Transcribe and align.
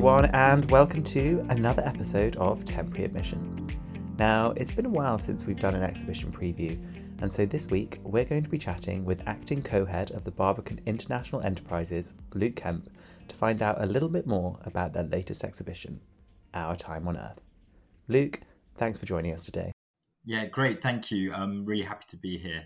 everyone, 0.00 0.30
and 0.32 0.70
welcome 0.70 1.02
to 1.02 1.44
another 1.50 1.82
episode 1.84 2.34
of 2.36 2.64
Temporary 2.64 3.04
Admission. 3.04 3.68
Now, 4.18 4.52
it's 4.52 4.72
been 4.72 4.86
a 4.86 4.88
while 4.88 5.18
since 5.18 5.44
we've 5.44 5.58
done 5.58 5.74
an 5.74 5.82
exhibition 5.82 6.32
preview, 6.32 6.82
and 7.20 7.30
so 7.30 7.44
this 7.44 7.68
week 7.70 7.98
we're 8.02 8.24
going 8.24 8.42
to 8.42 8.48
be 8.48 8.56
chatting 8.56 9.04
with 9.04 9.20
acting 9.26 9.60
co 9.60 9.84
head 9.84 10.10
of 10.12 10.24
the 10.24 10.30
Barbican 10.30 10.80
International 10.86 11.42
Enterprises, 11.42 12.14
Luke 12.32 12.56
Kemp, 12.56 12.88
to 13.28 13.36
find 13.36 13.60
out 13.60 13.78
a 13.82 13.84
little 13.84 14.08
bit 14.08 14.26
more 14.26 14.58
about 14.64 14.94
their 14.94 15.02
latest 15.02 15.44
exhibition, 15.44 16.00
Our 16.54 16.76
Time 16.76 17.06
on 17.06 17.18
Earth. 17.18 17.42
Luke, 18.08 18.40
thanks 18.78 18.98
for 18.98 19.04
joining 19.04 19.34
us 19.34 19.44
today. 19.44 19.70
Yeah, 20.24 20.46
great. 20.46 20.82
Thank 20.82 21.10
you. 21.10 21.34
I'm 21.34 21.66
really 21.66 21.84
happy 21.84 22.06
to 22.08 22.16
be 22.16 22.38
here. 22.38 22.62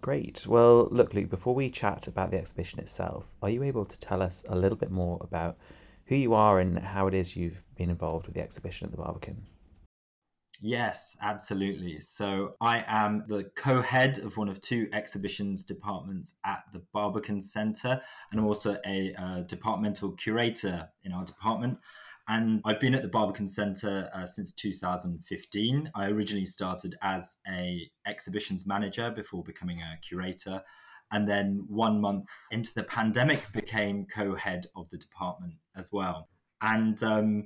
Great. 0.00 0.44
Well, 0.48 0.88
look, 0.90 1.14
Luke, 1.14 1.30
before 1.30 1.54
we 1.54 1.70
chat 1.70 2.08
about 2.08 2.32
the 2.32 2.38
exhibition 2.38 2.80
itself, 2.80 3.32
are 3.42 3.50
you 3.50 3.62
able 3.62 3.84
to 3.84 3.96
tell 3.96 4.20
us 4.20 4.42
a 4.48 4.56
little 4.56 4.76
bit 4.76 4.90
more 4.90 5.18
about 5.20 5.56
who 6.06 6.16
you 6.16 6.34
are 6.34 6.60
and 6.60 6.78
how 6.78 7.06
it 7.06 7.14
is 7.14 7.36
you've 7.36 7.62
been 7.76 7.90
involved 7.90 8.26
with 8.26 8.34
the 8.34 8.42
exhibition 8.42 8.86
at 8.86 8.90
the 8.90 8.98
Barbican? 8.98 9.46
Yes, 10.60 11.16
absolutely. 11.20 12.00
So 12.00 12.54
I 12.60 12.84
am 12.86 13.24
the 13.28 13.44
co-head 13.56 14.18
of 14.18 14.36
one 14.36 14.48
of 14.48 14.60
two 14.60 14.88
exhibitions 14.92 15.64
departments 15.64 16.36
at 16.46 16.62
the 16.72 16.80
Barbican 16.92 17.42
Centre, 17.42 18.00
and 18.30 18.40
I'm 18.40 18.46
also 18.46 18.78
a 18.86 19.12
uh, 19.18 19.40
departmental 19.42 20.12
curator 20.12 20.88
in 21.02 21.12
our 21.12 21.24
department. 21.24 21.78
And 22.28 22.62
I've 22.64 22.80
been 22.80 22.94
at 22.94 23.02
the 23.02 23.08
Barbican 23.08 23.48
Centre 23.48 24.08
uh, 24.14 24.24
since 24.24 24.54
2015. 24.54 25.90
I 25.94 26.06
originally 26.06 26.46
started 26.46 26.96
as 27.02 27.36
a 27.46 27.86
exhibitions 28.06 28.64
manager 28.64 29.10
before 29.10 29.44
becoming 29.44 29.80
a 29.80 29.98
curator, 30.06 30.62
and 31.12 31.28
then 31.28 31.64
one 31.68 32.00
month 32.00 32.26
into 32.50 32.72
the 32.74 32.82
pandemic 32.82 33.40
became 33.52 34.06
co-head 34.06 34.66
of 34.74 34.88
the 34.90 34.98
department 34.98 35.54
as 35.76 35.88
well. 35.92 36.28
And 36.60 37.02
um, 37.02 37.44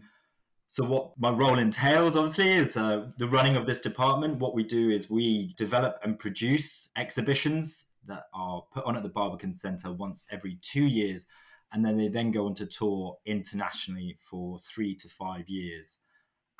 so, 0.70 0.84
what 0.84 1.12
my 1.18 1.30
role 1.30 1.58
entails, 1.58 2.14
obviously, 2.14 2.52
is 2.52 2.76
uh, 2.76 3.10
the 3.16 3.26
running 3.26 3.56
of 3.56 3.66
this 3.66 3.80
department. 3.80 4.38
What 4.38 4.54
we 4.54 4.62
do 4.62 4.90
is 4.90 5.08
we 5.08 5.54
develop 5.56 5.98
and 6.04 6.18
produce 6.18 6.90
exhibitions 6.96 7.86
that 8.06 8.24
are 8.34 8.62
put 8.72 8.84
on 8.84 8.96
at 8.96 9.02
the 9.02 9.08
Barbican 9.08 9.54
Centre 9.54 9.92
once 9.92 10.26
every 10.30 10.58
two 10.60 10.84
years, 10.84 11.24
and 11.72 11.82
then 11.82 11.96
they 11.96 12.08
then 12.08 12.30
go 12.30 12.46
on 12.46 12.54
to 12.56 12.66
tour 12.66 13.16
internationally 13.24 14.18
for 14.30 14.58
three 14.58 14.94
to 14.96 15.08
five 15.08 15.48
years. 15.48 15.98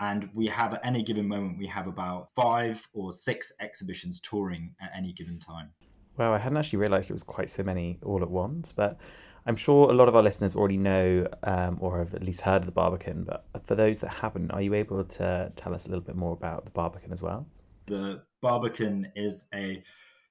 And 0.00 0.30
we 0.32 0.46
have 0.46 0.74
at 0.74 0.80
any 0.84 1.02
given 1.02 1.28
moment, 1.28 1.58
we 1.58 1.66
have 1.66 1.86
about 1.86 2.28
five 2.34 2.80
or 2.94 3.12
six 3.12 3.52
exhibitions 3.60 4.20
touring 4.20 4.74
at 4.80 4.90
any 4.96 5.12
given 5.12 5.38
time. 5.38 5.70
Well, 6.18 6.34
I 6.34 6.38
hadn't 6.38 6.58
actually 6.58 6.80
realised 6.80 7.10
it 7.10 7.14
was 7.14 7.22
quite 7.22 7.48
so 7.48 7.62
many 7.62 8.00
all 8.02 8.22
at 8.22 8.30
once, 8.30 8.72
but 8.72 8.98
I'm 9.46 9.54
sure 9.54 9.88
a 9.88 9.92
lot 9.92 10.08
of 10.08 10.16
our 10.16 10.22
listeners 10.22 10.56
already 10.56 10.76
know 10.76 11.28
um, 11.44 11.78
or 11.80 12.00
have 12.00 12.12
at 12.12 12.24
least 12.24 12.40
heard 12.40 12.62
of 12.62 12.66
the 12.66 12.72
Barbican. 12.72 13.22
But 13.22 13.44
for 13.64 13.76
those 13.76 14.00
that 14.00 14.08
haven't, 14.08 14.50
are 14.50 14.60
you 14.60 14.74
able 14.74 15.04
to 15.04 15.52
tell 15.54 15.72
us 15.72 15.86
a 15.86 15.90
little 15.90 16.04
bit 16.04 16.16
more 16.16 16.32
about 16.32 16.64
the 16.64 16.72
Barbican 16.72 17.12
as 17.12 17.22
well? 17.22 17.46
The 17.86 18.22
Barbican 18.42 19.12
is 19.14 19.46
a 19.54 19.80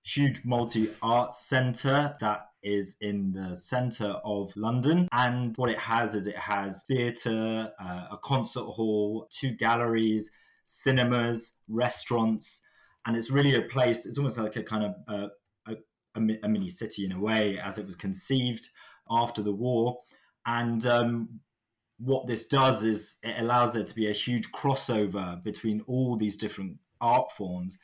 huge 0.03 0.43
multi 0.43 0.93
arts 1.01 1.47
centre 1.47 2.13
that 2.19 2.49
is 2.63 2.97
in 2.99 3.31
the 3.31 3.55
centre 3.55 4.15
of 4.25 4.51
London. 4.57 5.07
And 5.13 5.55
what 5.55 5.69
it 5.69 5.79
has 5.79 6.15
is 6.15 6.27
it 6.27 6.37
has 6.37 6.83
theatre, 6.83 7.71
uh, 7.81 8.07
a 8.11 8.19
concert 8.23 8.65
hall, 8.65 9.29
two 9.31 9.51
galleries, 9.51 10.31
cinemas, 10.65 11.53
restaurants. 11.69 12.61
And 13.05 13.15
it's 13.15 13.31
really 13.31 13.55
a 13.55 13.61
place, 13.61 14.05
it's 14.05 14.17
almost 14.17 14.37
like 14.37 14.57
a 14.57 14.63
kind 14.63 14.83
of 14.83 14.95
uh, 15.07 15.27
a, 16.17 16.37
a 16.43 16.49
mini 16.49 16.69
city 16.69 17.05
in 17.05 17.11
a 17.11 17.19
way 17.19 17.59
as 17.63 17.77
it 17.77 17.85
was 17.85 17.95
conceived 17.95 18.69
after 19.09 19.41
the 19.41 19.51
war. 19.51 19.97
And 20.45 20.85
um, 20.87 21.39
what 21.99 22.27
this 22.27 22.47
does 22.47 22.83
is 22.83 23.15
it 23.23 23.41
allows 23.41 23.73
there 23.73 23.83
to 23.83 23.95
be 23.95 24.09
a 24.09 24.13
huge 24.13 24.51
crossover 24.51 25.43
between 25.43 25.81
all 25.87 26.15
these 26.15 26.37
different 26.37 26.77
art 27.01 27.31
forms. 27.31 27.77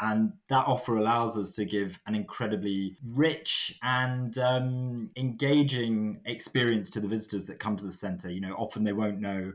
And 0.00 0.32
that 0.50 0.66
offer 0.66 0.96
allows 0.96 1.38
us 1.38 1.52
to 1.52 1.64
give 1.64 1.98
an 2.06 2.14
incredibly 2.14 2.98
rich 3.14 3.74
and 3.82 4.36
um, 4.38 5.10
engaging 5.16 6.20
experience 6.26 6.90
to 6.90 7.00
the 7.00 7.08
visitors 7.08 7.46
that 7.46 7.58
come 7.58 7.76
to 7.76 7.84
the 7.84 7.92
center. 7.92 8.30
You 8.30 8.42
know, 8.42 8.54
often 8.54 8.84
they 8.84 8.92
won't 8.92 9.20
know 9.20 9.52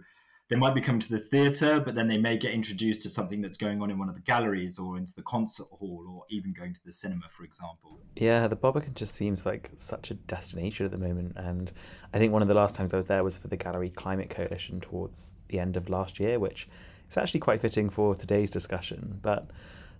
they 0.51 0.57
might 0.57 0.75
be 0.75 0.81
coming 0.81 0.99
to 0.99 1.09
the 1.09 1.17
theatre, 1.17 1.79
but 1.79 1.95
then 1.95 2.09
they 2.09 2.17
may 2.17 2.37
get 2.37 2.51
introduced 2.51 3.01
to 3.03 3.09
something 3.09 3.41
that's 3.41 3.55
going 3.55 3.81
on 3.81 3.89
in 3.89 3.97
one 3.97 4.09
of 4.09 4.15
the 4.15 4.21
galleries 4.21 4.77
or 4.77 4.97
into 4.97 5.13
the 5.15 5.21
concert 5.21 5.65
hall 5.71 6.05
or 6.13 6.25
even 6.29 6.51
going 6.51 6.73
to 6.73 6.79
the 6.83 6.91
cinema, 6.91 7.23
for 7.29 7.45
example. 7.45 8.01
Yeah, 8.17 8.49
the 8.49 8.57
Barbican 8.57 8.93
just 8.93 9.15
seems 9.15 9.45
like 9.45 9.71
such 9.77 10.11
a 10.11 10.13
destination 10.13 10.85
at 10.85 10.91
the 10.91 10.97
moment. 10.97 11.37
And 11.37 11.71
I 12.13 12.17
think 12.17 12.33
one 12.33 12.41
of 12.41 12.49
the 12.49 12.53
last 12.53 12.75
times 12.75 12.93
I 12.93 12.97
was 12.97 13.05
there 13.05 13.23
was 13.23 13.37
for 13.37 13.47
the 13.47 13.55
Gallery 13.55 13.89
Climate 13.89 14.29
Coalition 14.29 14.81
towards 14.81 15.37
the 15.47 15.57
end 15.57 15.77
of 15.77 15.87
last 15.87 16.19
year, 16.19 16.37
which 16.37 16.67
is 17.09 17.15
actually 17.15 17.39
quite 17.39 17.61
fitting 17.61 17.89
for 17.89 18.13
today's 18.13 18.51
discussion. 18.51 19.19
But 19.21 19.51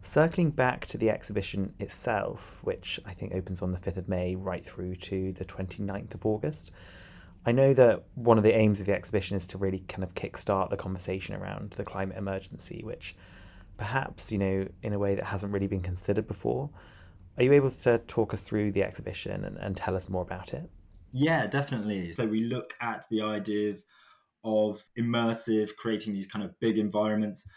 circling 0.01 0.50
back 0.50 0.85
to 0.88 0.97
the 0.97 1.11
exhibition 1.11 1.73
itself, 1.79 2.59
which 2.66 3.00
I 3.06 3.13
think 3.13 3.34
opens 3.34 3.61
on 3.61 3.72
the 3.72 3.79
5th 3.79 3.95
of 3.95 4.09
May 4.09 4.35
right 4.35 4.66
through 4.66 4.95
to 4.95 5.31
the 5.31 5.45
29th 5.45 6.13
of 6.13 6.25
August. 6.25 6.73
I 7.46 7.52
know 7.52 7.74
that 7.74 8.03
one 8.16 8.38
of 8.38 8.44
the 8.44 8.56
aims 8.56 8.79
of 8.79 8.85
the 8.85 8.94
exhibition 8.94 9.35
is 9.35 9.47
to 9.47 9.57
really 9.57 9.79
kind 9.88 10.03
of 10.03 10.13
kickstart 10.13 10.69
the 10.69 10.78
conversation 10.78 11.35
around 11.35 11.72
the 11.72 11.84
climate 11.84 12.18
emergency, 12.18 12.81
which 12.84 13.16
perhaps, 13.78 14.31
you 14.31 14.38
know, 14.38 14.68
in 14.84 14.94
a 14.94 15.00
way 15.00 15.16
that 15.16 15.25
hasn't 15.25 15.52
really 15.52 15.68
been 15.68 15.81
considered 15.81 16.28
before. 16.28 16.69
Are 17.38 17.44
you 17.44 17.53
able 17.53 17.72
to 17.72 17.97
talk 18.00 18.34
us 18.34 18.47
through 18.47 18.74
the 18.74 18.84
exhibition 18.84 19.44
and, 19.46 19.57
and 19.57 19.75
tell 19.75 19.96
us 19.96 20.07
more 20.07 20.22
about 20.22 20.53
it? 20.53 20.69
Yeah, 21.13 21.47
definitely. 21.47 22.13
So 22.13 22.25
we 22.25 22.41
look 22.44 22.74
at 22.79 23.06
the 23.09 23.22
ideas 23.22 23.85
of 24.44 24.85
immersive, 25.00 25.75
creating 25.78 26.13
these 26.13 26.28
kind 26.28 26.46
of 26.46 26.58
big 26.59 26.78
environments. 26.78 27.47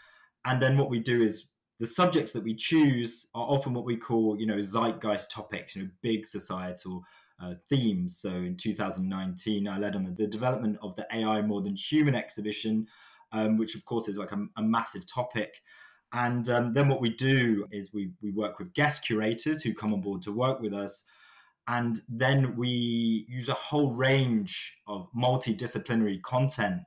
And 0.45 0.61
then 0.61 0.77
what 0.77 0.89
we 0.89 0.99
do 0.99 1.21
is 1.21 1.45
the 1.79 1.85
subjects 1.85 2.31
that 2.33 2.43
we 2.43 2.55
choose 2.55 3.27
are 3.35 3.45
often 3.45 3.73
what 3.73 3.85
we 3.85 3.97
call, 3.97 4.39
you 4.39 4.47
know, 4.47 4.61
zeitgeist 4.61 5.31
topics, 5.31 5.75
you 5.75 5.83
know, 5.83 5.89
big 6.01 6.25
societal 6.25 7.03
uh, 7.41 7.53
themes. 7.69 8.19
So 8.19 8.29
in 8.29 8.57
2019, 8.57 9.67
I 9.67 9.77
led 9.77 9.95
on 9.95 10.03
the, 10.03 10.11
the, 10.11 10.27
development 10.27 10.77
of 10.81 10.95
the 10.95 11.05
AI 11.13 11.41
More 11.41 11.61
Than 11.61 11.75
Human 11.75 12.15
exhibition, 12.15 12.87
um, 13.31 13.57
which 13.57 13.75
of 13.75 13.83
course 13.85 14.07
is 14.07 14.17
like 14.17 14.31
a, 14.31 14.45
a 14.57 14.61
massive 14.61 15.05
topic. 15.05 15.53
And 16.13 16.49
um, 16.49 16.73
then 16.73 16.87
what 16.87 17.01
we 17.01 17.09
do 17.09 17.67
is 17.71 17.93
we, 17.93 18.11
we 18.21 18.31
work 18.31 18.57
with 18.57 18.73
guest 18.73 19.05
curators 19.05 19.61
who 19.61 19.73
come 19.73 19.93
on 19.93 20.01
board 20.01 20.21
to 20.23 20.31
work 20.31 20.61
with 20.61 20.73
us. 20.73 21.03
And 21.67 22.01
then 22.07 22.55
we 22.55 23.25
use 23.27 23.49
a 23.49 23.53
whole 23.53 23.91
range 23.91 24.73
of 24.87 25.09
multidisciplinary 25.13 26.21
content 26.21 26.81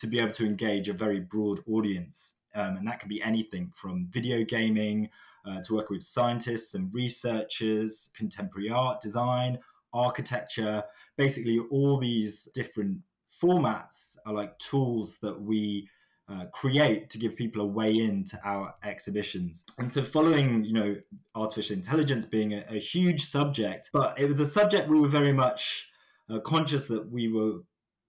to 0.00 0.06
be 0.06 0.18
able 0.18 0.32
to 0.32 0.44
engage 0.44 0.88
a 0.88 0.92
very 0.92 1.20
broad 1.20 1.60
audience. 1.70 2.34
Um, 2.54 2.76
and 2.76 2.86
that 2.86 3.00
can 3.00 3.08
be 3.08 3.22
anything 3.22 3.72
from 3.74 4.08
video 4.12 4.44
gaming 4.44 5.08
uh, 5.46 5.62
to 5.62 5.74
work 5.74 5.90
with 5.90 6.02
scientists 6.02 6.74
and 6.74 6.92
researchers, 6.94 8.10
contemporary 8.16 8.70
art, 8.70 9.00
design, 9.00 9.58
architecture, 9.94 10.82
basically 11.16 11.58
all 11.70 11.98
these 11.98 12.48
different 12.54 12.98
formats 13.42 14.16
are 14.26 14.34
like 14.34 14.58
tools 14.58 15.16
that 15.22 15.40
we 15.40 15.88
uh, 16.28 16.44
create 16.52 17.10
to 17.10 17.18
give 17.18 17.36
people 17.36 17.62
a 17.62 17.66
way 17.66 17.92
into 17.92 18.38
our 18.44 18.74
exhibitions. 18.84 19.64
And 19.78 19.90
so, 19.90 20.02
following, 20.02 20.64
you 20.64 20.72
know, 20.72 20.96
artificial 21.34 21.76
intelligence 21.76 22.24
being 22.24 22.54
a, 22.54 22.64
a 22.70 22.80
huge 22.80 23.24
subject, 23.26 23.90
but 23.92 24.18
it 24.18 24.26
was 24.26 24.40
a 24.40 24.46
subject 24.46 24.88
we 24.88 24.98
were 24.98 25.08
very 25.08 25.32
much 25.32 25.86
uh, 26.30 26.40
conscious 26.40 26.86
that 26.86 27.10
we 27.10 27.28
were 27.28 27.58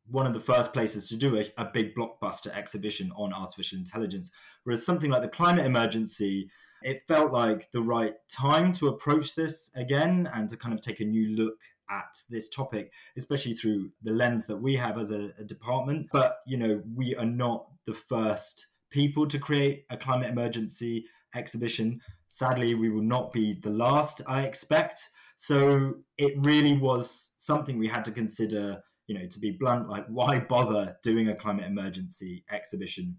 one 0.10 0.26
of 0.26 0.34
the 0.34 0.40
first 0.40 0.72
places 0.72 1.10
to 1.10 1.18
do 1.18 1.40
a, 1.40 1.46
a 1.58 1.66
big 1.74 1.94
blockbuster 1.96 2.56
exhibition 2.56 3.12
on 3.18 3.34
artificial 3.34 3.78
intelligence. 3.78 4.32
Whereas 4.64 4.86
something 4.86 5.10
like 5.10 5.22
the 5.22 5.28
climate 5.28 5.66
emergency 5.66 6.50
it 6.86 7.02
felt 7.08 7.32
like 7.32 7.72
the 7.72 7.82
right 7.82 8.14
time 8.32 8.72
to 8.74 8.90
approach 8.90 9.34
this 9.34 9.72
again 9.76 10.30
and 10.36 10.48
to 10.48 10.56
kind 10.56 10.74
of 10.74 10.82
take 10.82 11.00
a 11.00 11.06
new 11.06 11.36
look 11.36 11.56
at 11.90 12.18
this 12.30 12.50
topic, 12.50 12.92
especially 13.18 13.56
through 13.56 13.90
the 14.04 14.12
lens 14.12 14.46
that 14.48 14.58
we 14.58 14.76
have 14.76 14.98
as 14.98 15.12
a, 15.12 15.32
a 15.40 15.44
department. 15.44 16.08
But, 16.12 16.38
you 16.46 16.58
know, 16.58 16.82
we 16.96 17.16
are 17.16 17.26
not 17.26 17.68
the 17.86 17.94
first 17.94 18.68
people 18.92 19.28
to 19.28 19.40
create 19.40 19.86
a 19.90 19.98
climate 19.98 20.30
emergency 20.30 21.06
exhibition. 21.36 22.00
Sadly, 22.28 22.76
we 22.76 22.90
will 22.90 23.04
not 23.04 23.32
be 23.32 23.54
the 23.62 23.70
last, 23.70 24.22
I 24.28 24.44
expect. 24.44 25.00
So 25.38 25.96
it 26.18 26.34
really 26.38 26.78
was 26.78 27.32
something 27.38 27.78
we 27.78 27.88
had 27.88 28.06
to 28.06 28.12
consider, 28.12 28.82
you 29.08 29.18
know, 29.20 29.28
to 29.28 29.40
be 29.40 29.52
blunt, 29.52 29.90
like 29.90 30.06
why 30.08 30.40
bother 30.40 30.96
doing 31.04 31.30
a 31.30 31.36
climate 31.36 31.66
emergency 31.66 32.46
exhibition? 32.52 33.18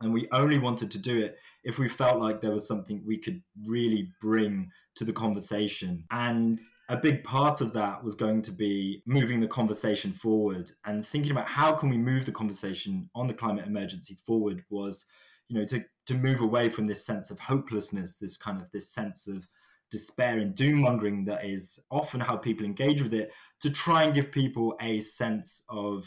And 0.00 0.12
we 0.12 0.28
only 0.32 0.58
wanted 0.58 0.90
to 0.92 0.98
do 0.98 1.20
it 1.20 1.36
if 1.64 1.78
we 1.78 1.88
felt 1.88 2.20
like 2.20 2.40
there 2.40 2.50
was 2.50 2.66
something 2.66 3.02
we 3.06 3.18
could 3.18 3.40
really 3.66 4.10
bring 4.20 4.70
to 4.96 5.04
the 5.04 5.12
conversation. 5.12 6.04
And 6.10 6.58
a 6.88 6.96
big 6.96 7.22
part 7.24 7.60
of 7.60 7.72
that 7.74 8.02
was 8.02 8.14
going 8.14 8.42
to 8.42 8.50
be 8.50 9.02
moving 9.06 9.40
the 9.40 9.46
conversation 9.46 10.12
forward 10.12 10.70
and 10.84 11.06
thinking 11.06 11.30
about 11.30 11.48
how 11.48 11.72
can 11.72 11.88
we 11.88 11.98
move 11.98 12.26
the 12.26 12.32
conversation 12.32 13.08
on 13.14 13.28
the 13.28 13.34
climate 13.34 13.66
emergency 13.66 14.18
forward 14.26 14.64
was, 14.70 15.06
you 15.48 15.58
know, 15.58 15.64
to, 15.66 15.84
to 16.06 16.14
move 16.14 16.40
away 16.40 16.68
from 16.68 16.86
this 16.86 17.06
sense 17.06 17.30
of 17.30 17.38
hopelessness, 17.38 18.16
this 18.16 18.36
kind 18.36 18.60
of 18.60 18.70
this 18.72 18.90
sense 18.90 19.28
of 19.28 19.46
despair 19.90 20.38
and 20.38 20.54
doom 20.54 20.80
mongering 20.80 21.24
that 21.26 21.44
is 21.44 21.78
often 21.90 22.18
how 22.18 22.36
people 22.36 22.64
engage 22.64 23.02
with 23.02 23.14
it, 23.14 23.30
to 23.60 23.70
try 23.70 24.02
and 24.02 24.14
give 24.14 24.32
people 24.32 24.74
a 24.80 25.00
sense 25.00 25.62
of 25.68 26.02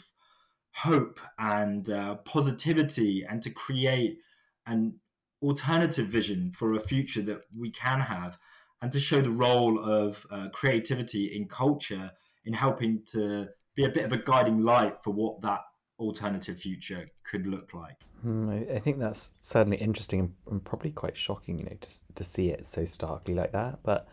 hope 0.74 1.18
and 1.38 1.88
uh, 1.88 2.16
positivity 2.16 3.24
and 3.30 3.40
to 3.42 3.48
create 3.48 4.18
an 4.66 4.92
alternative 5.42 6.08
vision 6.08 6.52
for 6.56 6.74
a 6.74 6.80
future 6.80 7.22
that 7.22 7.44
we 7.58 7.70
can 7.70 8.00
have 8.00 8.38
and 8.82 8.92
to 8.92 9.00
show 9.00 9.20
the 9.20 9.30
role 9.30 9.82
of 9.82 10.26
uh, 10.30 10.48
creativity 10.52 11.36
in 11.36 11.46
culture 11.48 12.10
in 12.44 12.52
helping 12.52 13.02
to 13.12 13.46
be 13.74 13.84
a 13.84 13.88
bit 13.88 14.04
of 14.04 14.12
a 14.12 14.18
guiding 14.18 14.62
light 14.62 14.96
for 15.02 15.12
what 15.12 15.40
that 15.42 15.60
alternative 15.98 16.58
future 16.58 17.04
could 17.28 17.46
look 17.46 17.74
like. 17.74 17.96
Mm, 18.24 18.74
I 18.74 18.78
think 18.78 18.98
that's 18.98 19.32
certainly 19.40 19.78
interesting 19.78 20.34
and 20.50 20.64
probably 20.64 20.90
quite 20.90 21.16
shocking, 21.16 21.58
you 21.58 21.64
know, 21.64 21.76
to, 21.80 22.14
to 22.14 22.24
see 22.24 22.50
it 22.50 22.66
so 22.66 22.84
starkly 22.84 23.34
like 23.34 23.52
that. 23.52 23.80
But 23.82 24.06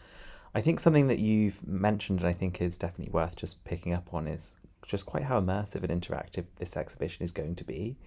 I 0.56 0.62
think 0.62 0.80
something 0.80 1.08
that 1.08 1.20
you've 1.20 1.66
mentioned 1.68 2.20
and 2.20 2.28
I 2.28 2.34
think 2.34 2.62
is 2.62 2.78
definitely 2.78 3.12
worth 3.12 3.36
just 3.36 3.64
picking 3.64 3.94
up 3.94 4.14
on 4.14 4.28
is 4.28 4.56
just 4.86 5.06
quite 5.06 5.24
how 5.24 5.40
immersive 5.40 5.84
and 5.84 6.02
interactive 6.02 6.46
this 6.58 6.78
exhibition 6.78 7.24
is 7.24 7.32
going 7.32 7.56
to 7.56 7.64
be. 7.64 7.98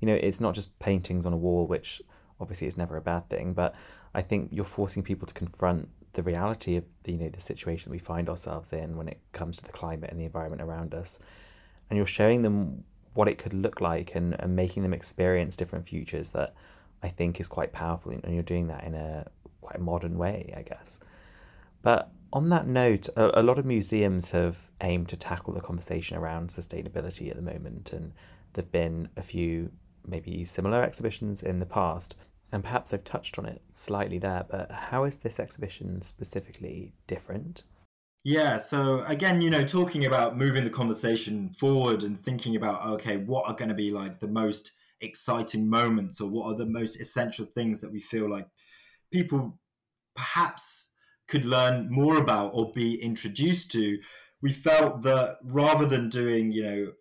You 0.00 0.06
know, 0.06 0.14
it's 0.14 0.40
not 0.40 0.54
just 0.54 0.78
paintings 0.78 1.26
on 1.26 1.32
a 1.32 1.36
wall, 1.36 1.66
which 1.66 2.02
obviously 2.40 2.66
it's 2.66 2.76
never 2.76 2.96
a 2.96 3.00
bad 3.00 3.28
thing, 3.28 3.52
but 3.54 3.74
I 4.14 4.22
think 4.22 4.50
you're 4.52 4.64
forcing 4.64 5.02
people 5.02 5.26
to 5.26 5.34
confront 5.34 5.88
the 6.12 6.22
reality 6.22 6.76
of 6.76 6.84
the, 7.02 7.12
you 7.12 7.18
know 7.18 7.28
the 7.28 7.40
situation 7.40 7.90
we 7.90 7.98
find 7.98 8.28
ourselves 8.28 8.72
in 8.72 8.96
when 8.96 9.08
it 9.08 9.18
comes 9.32 9.56
to 9.56 9.64
the 9.64 9.72
climate 9.72 10.10
and 10.10 10.20
the 10.20 10.24
environment 10.24 10.62
around 10.62 10.94
us, 10.94 11.18
and 11.90 11.96
you're 11.96 12.06
showing 12.06 12.42
them 12.42 12.84
what 13.14 13.28
it 13.28 13.38
could 13.38 13.54
look 13.54 13.80
like 13.80 14.14
and, 14.14 14.36
and 14.40 14.54
making 14.54 14.82
them 14.82 14.92
experience 14.92 15.56
different 15.56 15.86
futures 15.86 16.30
that 16.30 16.54
I 17.02 17.08
think 17.08 17.40
is 17.40 17.48
quite 17.48 17.72
powerful, 17.72 18.12
and 18.12 18.34
you're 18.34 18.42
doing 18.42 18.68
that 18.68 18.84
in 18.84 18.94
a 18.94 19.26
quite 19.60 19.80
modern 19.80 20.18
way, 20.18 20.52
I 20.56 20.62
guess. 20.62 21.00
But 21.82 22.10
on 22.32 22.48
that 22.48 22.66
note, 22.66 23.08
a, 23.16 23.40
a, 23.40 23.42
lot 23.42 23.58
of 23.58 23.64
museums 23.64 24.30
have 24.32 24.70
aimed 24.80 25.08
to 25.10 25.16
tackle 25.16 25.54
the 25.54 25.60
conversation 25.60 26.16
around 26.16 26.48
sustainability 26.48 27.30
at 27.30 27.36
the 27.36 27.42
moment, 27.42 27.92
and 27.92 28.12
there've 28.52 28.72
been 28.72 29.08
a 29.16 29.22
few 29.22 29.70
maybe 30.06 30.44
similar 30.44 30.82
exhibitions 30.82 31.42
in 31.42 31.58
the 31.58 31.66
past, 31.66 32.16
and 32.52 32.62
perhaps 32.62 32.92
I've 32.92 33.04
touched 33.04 33.38
on 33.38 33.46
it 33.46 33.62
slightly 33.70 34.18
there. 34.18 34.44
But 34.48 34.70
how 34.70 35.04
is 35.04 35.16
this 35.16 35.40
exhibition 35.40 36.00
specifically 36.02 36.92
different? 37.06 37.64
Yeah, 38.24 38.56
so 38.56 39.04
again, 39.04 39.42
you 39.42 39.50
know, 39.50 39.66
talking 39.66 40.06
about 40.06 40.38
moving 40.38 40.64
the 40.64 40.70
conversation 40.70 41.50
forward 41.58 42.04
and 42.04 42.22
thinking 42.24 42.56
about 42.56 42.86
okay, 42.94 43.18
what 43.18 43.46
are 43.46 43.54
going 43.54 43.68
to 43.68 43.74
be 43.74 43.90
like 43.90 44.18
the 44.18 44.28
most 44.28 44.72
exciting 45.00 45.68
moments, 45.68 46.20
or 46.20 46.28
what 46.28 46.46
are 46.46 46.56
the 46.56 46.64
most 46.64 47.00
essential 47.00 47.44
things 47.44 47.80
that 47.80 47.92
we 47.92 48.00
feel 48.00 48.30
like 48.30 48.46
people 49.12 49.58
perhaps 50.16 50.90
could 51.28 51.44
learn 51.44 51.90
more 51.90 52.18
about 52.18 52.52
or 52.54 52.70
be 52.72 53.00
introduced 53.02 53.70
to, 53.72 53.98
we 54.42 54.52
felt 54.52 55.02
that 55.02 55.38
rather 55.42 55.86
than 55.86 56.08
doing, 56.08 56.52
you 56.52 56.62
know, 56.62 56.92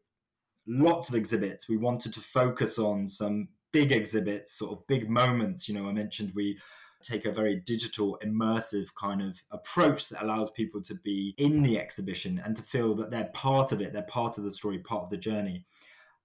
lots 0.67 1.09
of 1.09 1.15
exhibits, 1.15 1.67
we 1.67 1.77
wanted 1.77 2.13
to 2.13 2.21
focus 2.21 2.77
on 2.77 3.09
some 3.09 3.49
big 3.71 3.91
exhibits, 3.91 4.57
sort 4.57 4.71
of 4.71 4.87
big 4.87 5.09
moments. 5.09 5.67
You 5.67 5.75
know, 5.75 5.87
I 5.87 5.91
mentioned 5.91 6.31
we 6.35 6.57
take 7.01 7.25
a 7.25 7.31
very 7.31 7.61
digital, 7.65 8.17
immersive 8.25 8.87
kind 8.99 9.21
of 9.21 9.35
approach 9.51 10.07
that 10.09 10.23
allows 10.23 10.49
people 10.51 10.81
to 10.83 10.95
be 10.95 11.35
in 11.37 11.61
the 11.61 11.77
exhibition 11.79 12.41
and 12.45 12.55
to 12.55 12.61
feel 12.61 12.95
that 12.95 13.11
they're 13.11 13.29
part 13.33 13.71
of 13.71 13.81
it, 13.81 13.91
they're 13.91 14.03
part 14.03 14.37
of 14.37 14.45
the 14.45 14.51
story, 14.51 14.79
part 14.79 15.03
of 15.03 15.09
the 15.09 15.17
journey. 15.17 15.65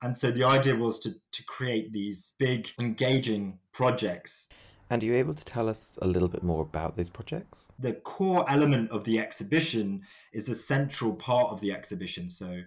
And 0.02 0.16
so 0.16 0.30
the 0.30 0.44
idea 0.44 0.76
was 0.76 1.00
to, 1.00 1.10
to 1.10 1.44
create 1.46 1.92
these 1.92 2.34
big, 2.38 2.68
engaging 2.78 3.58
projects 3.72 4.48
and 4.90 5.02
are 5.02 5.06
you 5.06 5.14
able 5.14 5.34
to 5.34 5.44
tell 5.44 5.68
us 5.68 5.98
a 6.00 6.06
little 6.06 6.28
bit 6.28 6.42
more 6.42 6.62
about 6.62 6.96
those 6.96 7.10
projects? 7.10 7.70
The 7.78 7.92
core 7.92 8.48
element 8.50 8.90
of 8.90 9.04
the 9.04 9.18
exhibition 9.18 10.02
is 10.32 10.46
the 10.46 10.54
central 10.54 11.12
part 11.14 11.50
of 11.50 11.60
the 11.60 11.72
exhibition. 11.72 12.30
So 12.30 12.62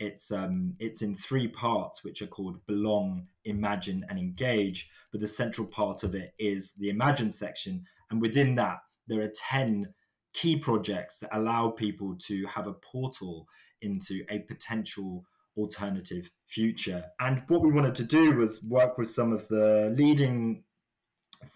it's 0.00 0.32
um, 0.32 0.74
it's 0.80 1.02
in 1.02 1.14
three 1.14 1.46
parts, 1.46 2.02
which 2.02 2.22
are 2.22 2.26
called 2.26 2.64
belong, 2.66 3.26
imagine, 3.44 4.04
and 4.08 4.18
engage. 4.18 4.88
But 5.12 5.20
the 5.20 5.26
central 5.26 5.66
part 5.66 6.02
of 6.02 6.14
it 6.14 6.32
is 6.38 6.72
the 6.72 6.88
imagine 6.88 7.30
section, 7.30 7.84
and 8.10 8.20
within 8.20 8.54
that 8.56 8.78
there 9.06 9.20
are 9.22 9.32
ten 9.34 9.92
key 10.32 10.56
projects 10.56 11.18
that 11.18 11.36
allow 11.36 11.70
people 11.70 12.16
to 12.26 12.46
have 12.46 12.66
a 12.66 12.72
portal 12.72 13.46
into 13.82 14.24
a 14.30 14.38
potential 14.40 15.24
alternative 15.56 16.30
future. 16.46 17.04
And 17.20 17.42
what 17.48 17.60
we 17.60 17.72
wanted 17.72 17.94
to 17.96 18.04
do 18.04 18.34
was 18.36 18.62
work 18.64 18.96
with 18.96 19.10
some 19.10 19.32
of 19.32 19.46
the 19.48 19.94
leading 19.98 20.64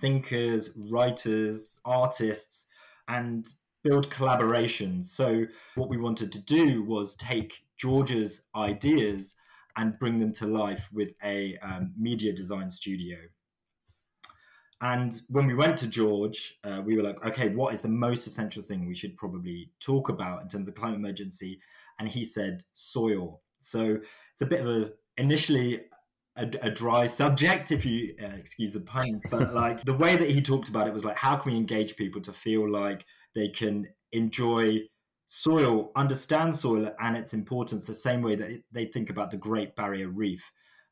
thinkers, 0.01 0.71
writers, 0.91 1.81
artists, 1.85 2.67
and 3.09 3.47
build 3.83 4.11
collaborations. 4.11 5.07
So, 5.07 5.45
what 5.77 5.89
we 5.89 5.97
wanted 5.97 6.33
to 6.33 6.41
do 6.41 6.83
was 6.83 7.15
take 7.17 7.64
George's 7.79 8.43
ideas 8.55 9.37
and 9.77 9.99
bring 9.99 10.19
them 10.19 10.33
to 10.33 10.47
life 10.47 10.89
with 10.93 11.11
a 11.25 11.59
um, 11.63 11.93
media 11.99 12.33
design 12.33 12.71
studio. 12.71 13.17
And 14.81 15.21
when 15.29 15.47
we 15.47 15.55
went 15.55 15.79
to 15.79 15.87
George, 15.87 16.59
uh, 16.65 16.81
we 16.85 16.97
were 16.97 17.03
like, 17.03 17.25
okay, 17.25 17.49
what 17.49 17.73
is 17.75 17.81
the 17.81 17.89
most 17.89 18.27
essential 18.27 18.63
thing 18.63 18.87
we 18.87 18.95
should 18.95 19.17
probably 19.17 19.71
talk 19.81 20.09
about 20.09 20.43
in 20.43 20.49
terms 20.49 20.69
of 20.69 20.75
climate 20.75 20.99
emergency? 20.99 21.59
And 21.99 22.09
he 22.09 22.25
said 22.25 22.63
soil. 22.75 23.41
So 23.61 23.99
it's 24.33 24.43
a 24.43 24.47
bit 24.47 24.61
of 24.61 24.67
a 24.67 24.91
initially 25.17 25.81
a, 26.37 26.47
a, 26.63 26.71
dry 26.71 27.07
subject, 27.07 27.71
if 27.71 27.85
you 27.87 28.15
uh, 28.23 28.37
excuse 28.37 28.73
the 28.73 28.81
pun. 28.81 29.21
But 29.31 29.55
like 29.55 29.85
the 29.85 29.95
way 29.95 30.17
that 30.17 30.29
he 30.29 30.43
talked 30.43 30.69
about 30.69 30.89
it 30.89 30.93
was 30.93 31.05
like, 31.05 31.17
how 31.17 31.37
can 31.37 31.53
we 31.53 31.59
engage 31.59 31.97
people 31.97 32.21
to 32.23 32.33
feel 32.33 32.69
like 32.69 33.05
they 33.35 33.49
can 33.49 33.87
enjoy 34.13 34.81
soil, 35.27 35.91
understand 35.97 36.57
soil 36.57 36.91
and 37.01 37.17
its 37.17 37.35
importance 37.35 37.85
the 37.85 37.95
same 37.95 38.23
way 38.23 38.37
that 38.37 38.63
they 38.73 38.87
think 38.87 39.11
about 39.11 39.31
the 39.31 39.37
Great 39.37 39.75
Barrier 39.77 40.09
Reef. 40.09 40.43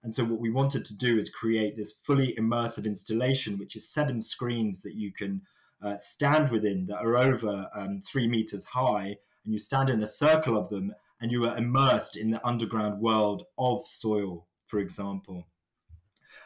And 0.03 0.15
so, 0.15 0.25
what 0.25 0.41
we 0.41 0.51
wanted 0.51 0.85
to 0.87 0.97
do 0.97 1.19
is 1.19 1.31
create 1.31 1.77
this 1.77 1.95
fully 2.03 2.35
immersive 2.39 2.87
installation, 2.87 3.59
which 3.59 3.77
is 3.77 3.93
seven 3.93 4.21
screens 4.21 4.81
that 4.83 4.95
you 4.95 5.13
can 5.13 5.41
uh, 5.85 5.97
stand 5.97 6.51
within 6.51 6.87
that 6.87 6.97
are 6.97 7.17
over 7.17 7.69
um, 7.75 8.01
three 8.01 8.27
meters 8.27 8.65
high, 8.65 9.17
and 9.45 9.53
you 9.53 9.59
stand 9.59 9.91
in 9.91 10.03
a 10.03 10.07
circle 10.07 10.57
of 10.57 10.69
them, 10.71 10.93
and 11.21 11.31
you 11.31 11.45
are 11.47 11.57
immersed 11.57 12.17
in 12.17 12.31
the 12.31 12.45
underground 12.45 13.01
world 13.01 13.45
of 13.59 13.87
soil 13.87 14.47
for 14.73 14.79
example. 14.79 15.47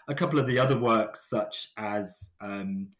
A 0.08 0.14
couple 0.14 0.40
of 0.40 0.48
the 0.48 0.58
other 0.58 0.76
works, 0.76 1.30
such 1.30 1.70
as 1.76 2.32
um, 2.40 2.90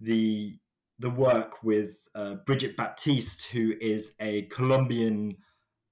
the 0.00 0.58
the 0.98 1.10
work 1.10 1.62
with 1.62 1.96
uh, 2.14 2.36
Brigitte 2.46 2.76
Baptiste, 2.76 3.46
who 3.46 3.74
is 3.80 4.14
a 4.20 4.42
Colombian 4.42 5.36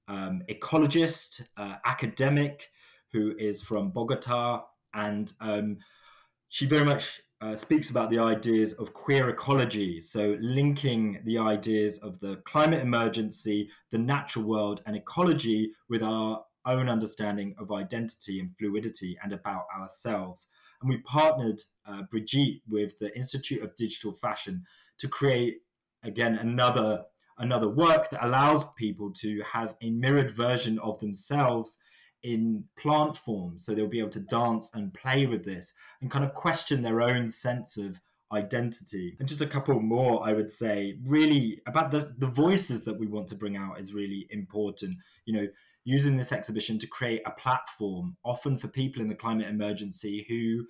um, 0.09 0.43
ecologist, 0.51 1.47
uh, 1.57 1.77
academic, 1.85 2.69
who 3.13 3.35
is 3.39 3.61
from 3.61 3.91
Bogota, 3.91 4.63
and 4.95 5.33
um, 5.41 5.79
she 6.49 6.67
very 6.67 6.85
much 6.85 7.21
uh, 7.41 7.55
speaks 7.55 7.91
about 7.91 8.11
the 8.11 8.19
ideas 8.19 8.73
of 8.75 8.95
queer 8.95 9.29
ecology. 9.29 10.01
So, 10.01 10.37
linking 10.41 11.21
the 11.25 11.39
ideas 11.39 11.99
of 11.99 12.19
the 12.21 12.37
climate 12.47 12.81
emergency, 12.81 13.69
the 13.91 13.99
natural 13.99 14.45
world, 14.45 14.83
and 14.87 14.97
ecology 14.97 15.73
with 15.89 16.03
our 16.03 16.43
own 16.67 16.89
understanding 16.89 17.55
of 17.59 17.73
identity 17.73 18.41
and 18.41 18.57
fluidity 18.59 19.19
and 19.23 19.33
about 19.33 19.67
ourselves. 19.77 20.47
And 20.81 20.89
we 20.89 20.99
partnered 20.99 21.63
uh, 21.87 22.03
Brigitte 22.11 22.63
with 22.69 22.99
the 22.99 23.15
Institute 23.17 23.63
of 23.63 23.77
Digital 23.77 24.13
Fashion 24.13 24.65
to 24.99 25.09
create, 25.09 25.59
again, 26.03 26.37
another 26.37 27.05
another 27.39 27.69
work 27.69 28.11
that 28.11 28.25
allows 28.25 28.65
people 28.77 29.13
to 29.13 29.43
have 29.43 29.75
a 29.83 29.91
mirrored 29.91 30.37
version 30.37 30.79
of 30.79 31.01
themselves 31.01 31.79
in 32.23 32.65
plant 32.79 33.17
form 33.17 33.59
so 33.59 33.75
they'll 33.75 33.89
be 33.89 33.99
able 33.99 34.09
to 34.09 34.21
dance 34.21 34.71
and 34.75 34.95
play 34.95 35.27
with 35.27 35.45
this 35.45 35.73
and 36.01 36.13
kind 36.13 36.25
of 36.25 36.33
question 36.33 36.81
their 36.81 37.03
own 37.03 37.29
sense 37.29 37.77
of 37.77 38.01
identity. 38.33 39.17
And 39.19 39.29
just 39.29 39.41
a 39.41 39.47
couple 39.47 39.79
more, 39.81 40.27
I 40.27 40.33
would 40.33 40.51
say, 40.51 40.97
really 41.05 41.61
about 41.67 41.91
the, 41.91 42.15
the 42.19 42.27
voices 42.27 42.83
that 42.85 42.99
we 42.99 43.07
want 43.07 43.29
to 43.29 43.35
bring 43.35 43.57
out 43.57 43.81
is 43.81 43.93
really 43.93 44.27
important. 44.31 44.97
You 45.27 45.35
know, 45.35 45.47
using 45.85 46.17
this 46.17 46.33
exhibition 46.33 46.79
to 46.79 46.87
create 46.87 47.23
a 47.27 47.31
platform, 47.31 48.17
often 48.25 48.59
for 48.59 48.69
people 48.69 49.03
in 49.03 49.09
the 49.09 49.15
climate 49.15 49.49
emergency 49.49 50.25
who 50.29 50.67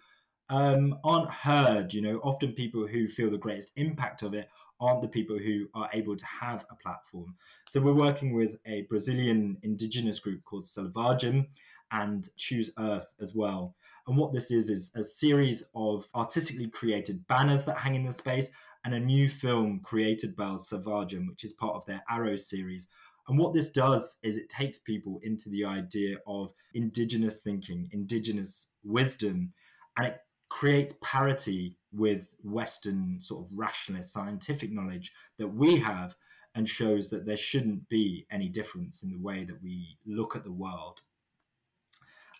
um, 0.50 0.98
aren't 1.04 1.30
heard. 1.30 1.92
You 1.92 2.02
know, 2.02 2.18
often 2.18 2.52
people 2.52 2.86
who 2.86 3.08
feel 3.08 3.30
the 3.30 3.38
greatest 3.38 3.70
impact 3.76 4.22
of 4.22 4.34
it 4.34 4.48
aren't 4.80 5.02
the 5.02 5.08
people 5.08 5.38
who 5.38 5.66
are 5.74 5.88
able 5.92 6.16
to 6.16 6.26
have 6.26 6.64
a 6.70 6.74
platform. 6.76 7.34
So 7.68 7.80
we're 7.80 7.94
working 7.94 8.34
with 8.34 8.56
a 8.66 8.82
Brazilian 8.82 9.56
indigenous 9.62 10.18
group 10.18 10.42
called 10.44 10.64
Selvagem 10.64 11.46
and 11.92 12.28
Choose 12.36 12.70
Earth 12.78 13.06
as 13.20 13.34
well. 13.34 13.74
And 14.06 14.16
what 14.16 14.32
this 14.32 14.50
is 14.50 14.68
is 14.68 14.90
a 14.94 15.02
series 15.02 15.62
of 15.74 16.06
artistically 16.14 16.68
created 16.68 17.26
banners 17.28 17.64
that 17.64 17.78
hang 17.78 17.94
in 17.94 18.04
the 18.04 18.12
space 18.12 18.50
and 18.84 18.94
a 18.94 19.00
new 19.00 19.28
film 19.28 19.80
created 19.82 20.36
by 20.36 20.44
Selvagem, 20.56 21.28
which 21.28 21.44
is 21.44 21.52
part 21.54 21.76
of 21.76 21.86
their 21.86 22.02
Arrow 22.10 22.36
series. 22.36 22.88
And 23.28 23.38
what 23.38 23.54
this 23.54 23.70
does 23.70 24.18
is 24.22 24.36
it 24.36 24.50
takes 24.50 24.78
people 24.78 25.20
into 25.22 25.48
the 25.48 25.64
idea 25.64 26.16
of 26.26 26.52
indigenous 26.74 27.38
thinking, 27.38 27.88
indigenous 27.92 28.68
wisdom, 28.82 29.52
and 29.96 30.08
it 30.08 30.18
creates 30.54 30.94
parity 31.02 31.76
with 31.92 32.28
Western 32.44 33.20
sort 33.20 33.44
of 33.44 33.58
rationalist 33.58 34.12
scientific 34.12 34.70
knowledge 34.70 35.10
that 35.36 35.48
we 35.48 35.76
have 35.76 36.14
and 36.54 36.68
shows 36.68 37.10
that 37.10 37.26
there 37.26 37.36
shouldn't 37.36 37.88
be 37.88 38.24
any 38.30 38.48
difference 38.48 39.02
in 39.02 39.10
the 39.10 39.18
way 39.18 39.42
that 39.42 39.60
we 39.60 39.98
look 40.06 40.36
at 40.36 40.44
the 40.44 40.52
world. 40.52 41.00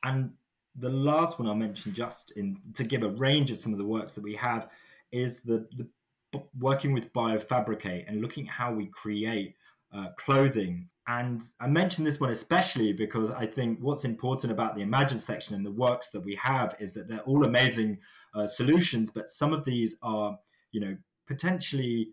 And 0.05 0.31
the 0.79 0.91
last 0.91 1.41
one 1.41 1.49
I'll 1.49 1.57
mention, 1.57 1.93
just 1.93 2.31
in 2.37 2.57
to 2.75 2.85
give 2.85 3.03
a 3.03 3.09
range 3.09 3.51
of 3.51 3.59
some 3.59 3.73
of 3.73 3.79
the 3.79 3.85
works 3.85 4.15
that 4.15 4.23
we 4.23 4.37
have, 4.37 4.69
is 5.11 5.41
the, 5.41 5.67
the 5.77 6.41
working 6.61 6.93
with 6.93 7.13
Biofabricate 7.15 8.05
and 8.07 8.23
looking 8.23 8.47
at 8.47 8.55
how 8.55 8.73
we 8.73 8.87
create 8.87 9.57
uh, 9.95 10.09
clothing. 10.19 10.89
And 11.07 11.43
I 11.61 11.67
mention 11.67 12.05
this 12.05 12.19
one 12.19 12.31
especially 12.31 12.93
because 12.93 13.31
I 13.31 13.47
think 13.47 13.79
what's 13.81 14.05
important 14.05 14.53
about 14.53 14.75
the 14.75 14.81
Imagine 14.81 15.19
section 15.19 15.55
and 15.55 15.65
the 15.65 15.71
works 15.71 16.11
that 16.11 16.25
we 16.25 16.35
have 16.37 16.75
is 16.81 16.95
that 16.95 17.09
they're 17.09 17.21
all 17.21 17.45
amazing 17.45 17.99
uh, 18.35 18.47
solutions, 18.47 19.11
but 19.11 19.29
some 19.29 19.53
of 19.53 19.65
these 19.65 19.97
are, 20.03 20.39
you 20.73 20.81
know, 20.81 20.97
potentially 21.27 22.09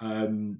um, 0.00 0.58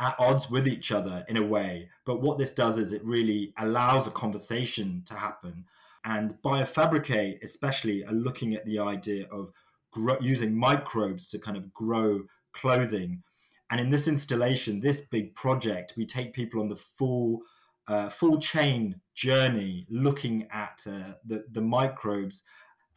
at 0.00 0.16
odds 0.18 0.50
with 0.50 0.66
each 0.66 0.92
other 0.92 1.24
in 1.28 1.36
a 1.36 1.46
way. 1.46 1.88
But 2.06 2.22
what 2.22 2.38
this 2.38 2.54
does 2.54 2.78
is 2.78 2.92
it 2.92 3.04
really 3.04 3.52
allows 3.58 4.06
a 4.06 4.10
conversation 4.10 5.02
to 5.06 5.14
happen. 5.14 5.64
And 6.04 6.34
Biofabricate, 6.44 7.42
especially, 7.42 8.04
are 8.04 8.12
looking 8.12 8.54
at 8.54 8.64
the 8.66 8.78
idea 8.78 9.26
of 9.30 9.50
grow, 9.92 10.16
using 10.20 10.54
microbes 10.54 11.28
to 11.30 11.38
kind 11.38 11.56
of 11.56 11.72
grow 11.72 12.22
clothing 12.54 13.22
and 13.70 13.80
in 13.80 13.90
this 13.90 14.08
installation, 14.08 14.80
this 14.80 15.02
big 15.10 15.34
project, 15.34 15.94
we 15.96 16.06
take 16.06 16.34
people 16.34 16.60
on 16.60 16.68
the 16.68 16.76
full 16.76 17.40
uh, 17.86 18.08
full 18.08 18.38
chain 18.38 18.98
journey, 19.14 19.86
looking 19.90 20.46
at 20.52 20.82
uh, 20.86 21.12
the 21.26 21.44
the 21.52 21.60
microbes, 21.60 22.42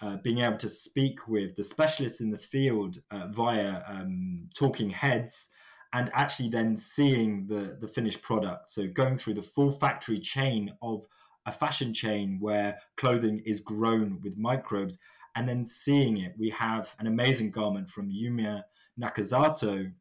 uh, 0.02 0.18
being 0.24 0.40
able 0.40 0.58
to 0.58 0.70
speak 0.70 1.28
with 1.28 1.56
the 1.56 1.64
specialists 1.64 2.22
in 2.22 2.30
the 2.30 2.38
field 2.38 2.98
uh, 3.12 3.28
via 3.28 3.82
um, 3.88 4.50
talking 4.56 4.90
heads, 4.90 5.50
and 5.94 6.12
actually 6.14 6.50
then 6.50 6.78
seeing 6.78 7.48
the 7.48 7.78
the 7.82 7.88
finished 7.88 8.22
product. 8.22 8.70
So 8.70 8.88
going 8.88 9.18
through 9.18 9.36
the 9.36 9.42
full 9.42 9.72
factory 9.72 10.20
chain 10.20 10.74
of 10.82 11.06
a 11.46 11.52
fashion 11.52 11.94
chain 11.94 12.38
where 12.42 12.78
clothing 12.98 13.42
is 13.46 13.62
grown 13.62 14.20
with 14.22 14.38
microbes, 14.38 14.98
and 15.36 15.48
then 15.48 15.66
seeing 15.66 16.18
it. 16.18 16.34
We 16.38 16.50
have 16.50 16.90
an 17.00 17.08
amazing 17.08 17.52
garment 17.52 17.90
from 17.90 18.12
Yuima 18.12 18.64
Nakazato 19.00 19.92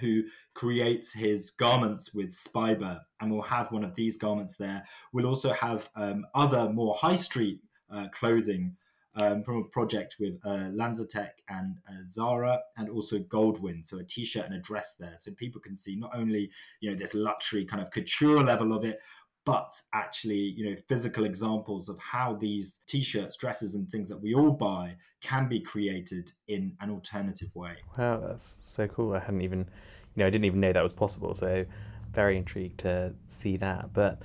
who 0.00 0.22
creates 0.54 1.12
his 1.12 1.50
garments 1.50 2.14
with 2.14 2.30
Spiber, 2.34 3.00
and 3.20 3.30
we'll 3.30 3.42
have 3.42 3.72
one 3.72 3.84
of 3.84 3.94
these 3.94 4.16
garments 4.16 4.56
there. 4.56 4.84
We'll 5.12 5.26
also 5.26 5.52
have 5.52 5.88
um, 5.96 6.26
other 6.34 6.70
more 6.70 6.94
high 6.96 7.16
street 7.16 7.60
uh, 7.92 8.06
clothing 8.18 8.76
um, 9.16 9.42
from 9.42 9.56
a 9.56 9.64
project 9.64 10.16
with 10.20 10.34
uh, 10.44 10.70
LanzaTech 10.72 11.30
and 11.48 11.76
uh, 11.88 11.92
Zara, 12.08 12.60
and 12.76 12.90
also 12.90 13.18
Goldwin, 13.18 13.86
so 13.86 13.98
a 13.98 14.04
t-shirt 14.04 14.44
and 14.44 14.54
a 14.54 14.60
dress 14.60 14.94
there, 14.98 15.14
so 15.18 15.32
people 15.32 15.60
can 15.60 15.76
see 15.76 15.96
not 15.96 16.10
only 16.14 16.50
you 16.80 16.90
know 16.90 16.96
this 16.96 17.14
luxury 17.14 17.64
kind 17.64 17.82
of 17.82 17.90
couture 17.90 18.42
level 18.42 18.76
of 18.76 18.84
it, 18.84 19.00
but 19.46 19.80
actually, 19.94 20.54
you 20.56 20.68
know, 20.68 20.76
physical 20.88 21.24
examples 21.24 21.88
of 21.88 21.96
how 22.00 22.34
these 22.34 22.80
t-shirts, 22.88 23.36
dresses, 23.36 23.76
and 23.76 23.88
things 23.90 24.08
that 24.08 24.20
we 24.20 24.34
all 24.34 24.50
buy 24.50 24.96
can 25.22 25.48
be 25.48 25.60
created 25.60 26.32
in 26.48 26.72
an 26.80 26.90
alternative 26.90 27.48
way. 27.54 27.76
Wow, 27.96 28.18
that's 28.26 28.44
so 28.44 28.88
cool. 28.88 29.14
I 29.14 29.20
hadn't 29.20 29.42
even, 29.42 29.60
you 29.60 30.20
know, 30.20 30.26
I 30.26 30.30
didn't 30.30 30.46
even 30.46 30.60
know 30.60 30.72
that 30.72 30.82
was 30.82 30.92
possible. 30.92 31.32
So, 31.32 31.64
very 32.12 32.36
intrigued 32.36 32.78
to 32.80 33.14
see 33.28 33.56
that. 33.58 33.92
But 33.92 34.20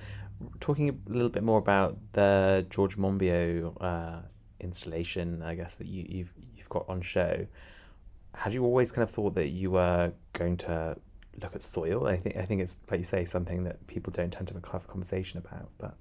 talking 0.59 0.89
a 0.89 1.13
little 1.13 1.29
bit 1.29 1.43
more 1.43 1.59
about 1.59 1.97
the 2.13 2.65
George 2.71 2.97
Monbiot 2.97 3.77
uh, 3.79 4.21
installation, 4.59 5.43
I 5.43 5.53
guess 5.53 5.75
that 5.75 5.85
you, 5.85 6.03
you've 6.09 6.33
you've 6.55 6.69
got 6.69 6.89
on 6.89 6.99
show. 7.01 7.45
Had 8.33 8.53
you 8.53 8.63
always 8.63 8.91
kind 8.91 9.03
of 9.03 9.11
thought 9.11 9.35
that 9.35 9.49
you 9.49 9.71
were 9.71 10.13
going 10.33 10.57
to 10.57 10.97
look 11.41 11.55
at 11.55 11.61
soil. 11.61 12.07
I 12.07 12.17
think 12.17 12.37
I 12.37 12.45
think 12.45 12.61
it's 12.61 12.77
like 12.89 12.99
you 12.99 13.03
say 13.03 13.25
something 13.25 13.63
that 13.63 13.85
people 13.87 14.11
don't 14.11 14.31
tend 14.31 14.47
to 14.49 14.53
have 14.53 14.83
a 14.83 14.87
conversation 14.87 15.39
about, 15.39 15.69
but 15.77 15.91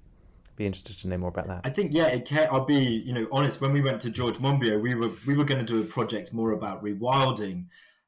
I'd 0.49 0.55
be 0.55 0.65
interested 0.65 0.97
to 0.99 1.07
know 1.07 1.17
more 1.17 1.29
about 1.29 1.47
that. 1.47 1.61
I 1.63 1.69
think 1.69 1.93
yeah, 1.93 2.07
it 2.07 2.25
can, 2.25 2.47
I'll 2.51 2.65
be 2.65 3.03
you 3.05 3.13
know 3.13 3.27
honest. 3.31 3.61
When 3.61 3.73
we 3.73 3.81
went 3.81 4.01
to 4.01 4.09
George 4.09 4.35
Monbiot, 4.35 4.81
we 4.81 4.95
were 4.95 5.11
we 5.25 5.35
were 5.35 5.45
going 5.45 5.65
to 5.65 5.73
do 5.73 5.81
a 5.81 5.85
project 5.85 6.33
more 6.33 6.51
about 6.51 6.83
rewilding, 6.83 7.65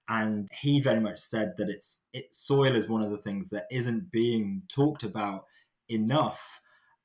and 0.09 0.47
he 0.61 0.81
very 0.81 0.99
much 0.99 1.19
said 1.19 1.53
that 1.57 1.69
it's 1.69 2.01
it 2.13 2.33
soil 2.33 2.75
is 2.75 2.87
one 2.87 3.01
of 3.01 3.11
the 3.11 3.17
things 3.17 3.49
that 3.49 3.67
isn't 3.71 4.11
being 4.11 4.61
talked 4.69 5.03
about 5.03 5.45
enough 5.89 6.39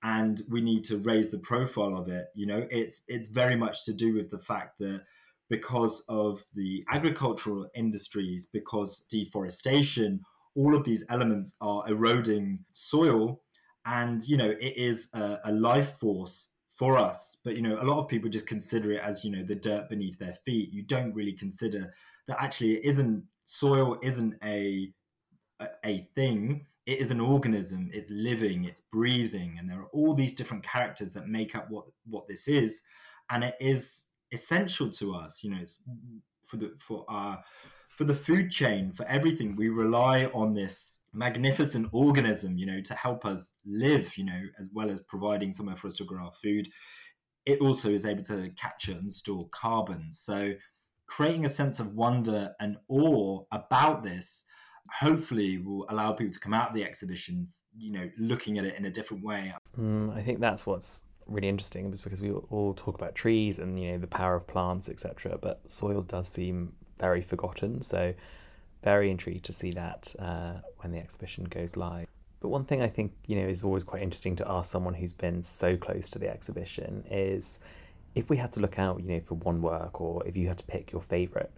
and 0.05 0.43
we 0.49 0.61
need 0.61 0.85
to 0.85 0.99
raise 0.99 1.29
the 1.29 1.39
profile 1.39 1.97
of 1.97 2.09
it 2.09 2.27
you 2.35 2.47
know 2.47 2.67
it's 2.71 3.03
it's 3.09 3.29
very 3.29 3.57
much 3.57 3.85
to 3.85 3.93
do 3.93 4.15
with 4.15 4.31
the 4.31 4.39
fact 4.39 4.79
that 4.79 5.03
because 5.51 6.03
of 6.09 6.43
the 6.55 6.85
agricultural 6.91 7.67
industries, 7.75 8.47
because 8.53 9.05
deforestation, 9.11 10.21
all 10.55 10.77
of 10.77 10.85
these 10.85 11.05
elements 11.09 11.55
are 11.61 11.89
eroding 11.89 12.59
soil. 12.73 13.41
And, 13.87 14.23
you 14.25 14.37
know, 14.37 14.51
it 14.61 14.75
is 14.77 15.09
a, 15.15 15.39
a 15.45 15.53
life 15.53 15.99
force 15.99 16.49
for 16.77 16.99
us. 16.99 17.37
But, 17.45 17.57
you 17.57 17.63
know, 17.63 17.79
a 17.81 17.85
lot 17.85 17.99
of 17.99 18.09
people 18.09 18.29
just 18.29 18.47
consider 18.47 18.93
it 18.93 19.01
as, 19.03 19.25
you 19.25 19.31
know, 19.31 19.45
the 19.45 19.55
dirt 19.55 19.89
beneath 19.89 20.19
their 20.19 20.37
feet. 20.45 20.73
You 20.73 20.83
don't 20.83 21.15
really 21.15 21.33
consider 21.33 21.93
that 22.27 22.37
actually 22.41 22.75
it 22.75 22.85
isn't, 22.85 23.25
soil 23.47 23.99
isn't 24.03 24.35
a, 24.45 24.93
a, 25.61 25.67
a 25.85 26.09
thing 26.15 26.67
it 26.89 27.01
is 27.01 27.11
an 27.11 27.21
organism 27.21 27.91
it's 27.93 28.09
living 28.11 28.65
it's 28.65 28.81
breathing 28.91 29.57
and 29.59 29.69
there 29.69 29.79
are 29.79 29.91
all 29.93 30.15
these 30.15 30.33
different 30.33 30.65
characters 30.65 31.13
that 31.13 31.29
make 31.29 31.55
up 31.55 31.71
what 31.71 31.85
what 32.07 32.27
this 32.27 32.49
is 32.49 32.81
and 33.31 33.45
it 33.45 33.55
is 33.61 34.05
essential 34.33 34.91
to 34.93 35.15
us. 35.15 35.39
You 35.43 35.51
know, 35.51 35.59
it's 35.61 35.79
for 36.43 36.57
the 36.57 36.73
for 36.81 37.05
our 37.09 37.43
for 37.91 38.05
the 38.05 38.15
food 38.15 38.51
chain 38.51 38.93
for 38.93 39.07
everything. 39.07 39.57
We 39.57 39.69
rely 39.69 40.27
on 40.27 40.55
this 40.55 41.01
magnificent 41.13 41.89
organism, 41.93 42.59
you 42.59 42.67
know, 42.67 42.81
to 42.81 42.95
help 42.95 43.25
us 43.25 43.51
live. 43.67 44.17
You 44.17 44.25
know, 44.25 44.43
as 44.61 44.71
well 44.73 44.91
as 44.91 45.01
providing 45.01 45.53
somewhere 45.53 45.77
for 45.77 45.89
us 45.89 45.97
to 45.97 46.05
grow 46.05 46.25
our 46.25 46.33
food. 46.33 46.69
It 47.47 47.61
also 47.61 47.91
is 47.91 48.05
able 48.05 48.25
to 48.25 48.51
capture 48.61 48.93
and 48.93 49.13
store 49.15 49.49
carbon. 49.53 50.09
So, 50.13 50.53
creating 51.07 51.47
a 51.47 51.51
sense 51.51 51.81
of 51.81 51.95
wonder 51.95 52.55
and 52.61 52.77
awe 52.89 53.43
about 53.53 54.03
this 54.03 54.45
hopefully 54.91 55.59
will 55.59 55.87
allow 55.91 56.13
people 56.13 56.33
to 56.33 56.41
come 56.41 56.55
out 56.55 56.69
of 56.69 56.75
the 56.75 56.85
exhibition 56.85 57.49
you 57.77 57.93
know 57.93 58.09
looking 58.19 58.59
at 58.59 58.65
it 58.65 58.75
in 58.77 58.87
a 58.87 58.91
different 58.91 59.25
way 59.25 59.53
mm, 59.79 60.15
i 60.15 60.21
think 60.21 60.41
that's 60.41 60.67
what's 60.67 61.05
really 61.29 61.49
interesting 61.49 61.91
was 61.91 62.01
because 62.01 62.23
we 62.23 62.31
all 62.31 62.75
talk 62.75 62.95
about 62.95 63.15
trees 63.15 63.59
and 63.59 63.79
you 63.79 63.93
know 63.93 63.99
the 63.99 64.07
power 64.07 64.35
of 64.35 64.47
plants 64.47 64.89
etc 64.89 65.39
but 65.41 65.69
soil 65.69 66.03
does 66.03 66.29
seem 66.29 66.73
very 66.99 67.23
forgotten. 67.23 67.81
So 67.81 68.15
very 68.83 69.11
intrigued 69.11 69.45
to 69.47 69.53
see 69.53 69.73
that 69.73 70.15
uh, 70.19 70.55
when 70.79 70.93
the 70.93 70.99
exhibition 70.99 71.45
goes 71.45 71.77
live. 71.77 72.07
But 72.41 72.51
one 72.51 72.65
thing 72.65 72.81
i 72.83 72.89
think 72.89 73.13
you 73.27 73.35
know 73.35 73.49
is 73.49 73.65
always 73.65 73.83
quite 73.83 74.01
interesting 74.01 74.37
to 74.37 74.49
ask 74.49 74.71
someone 74.71 74.95
who's 74.95 75.13
been 75.13 75.43
so 75.43 75.77
close 75.77 76.09
to 76.11 76.21
the 76.21 76.29
exhibition 76.29 77.03
is 77.11 77.59
if 78.15 78.31
we 78.31 78.37
had 78.37 78.53
to 78.53 78.61
look 78.61 78.79
out 78.79 79.03
you 79.03 79.09
know 79.09 79.21
for 79.21 79.35
one 79.35 79.61
work 79.61 80.01
or 80.01 80.25
if 80.25 80.37
you 80.37 80.47
had 80.47 80.59
to 80.59 80.65
pick 80.65 80.93
your 80.93 81.03
favorite 81.03 81.51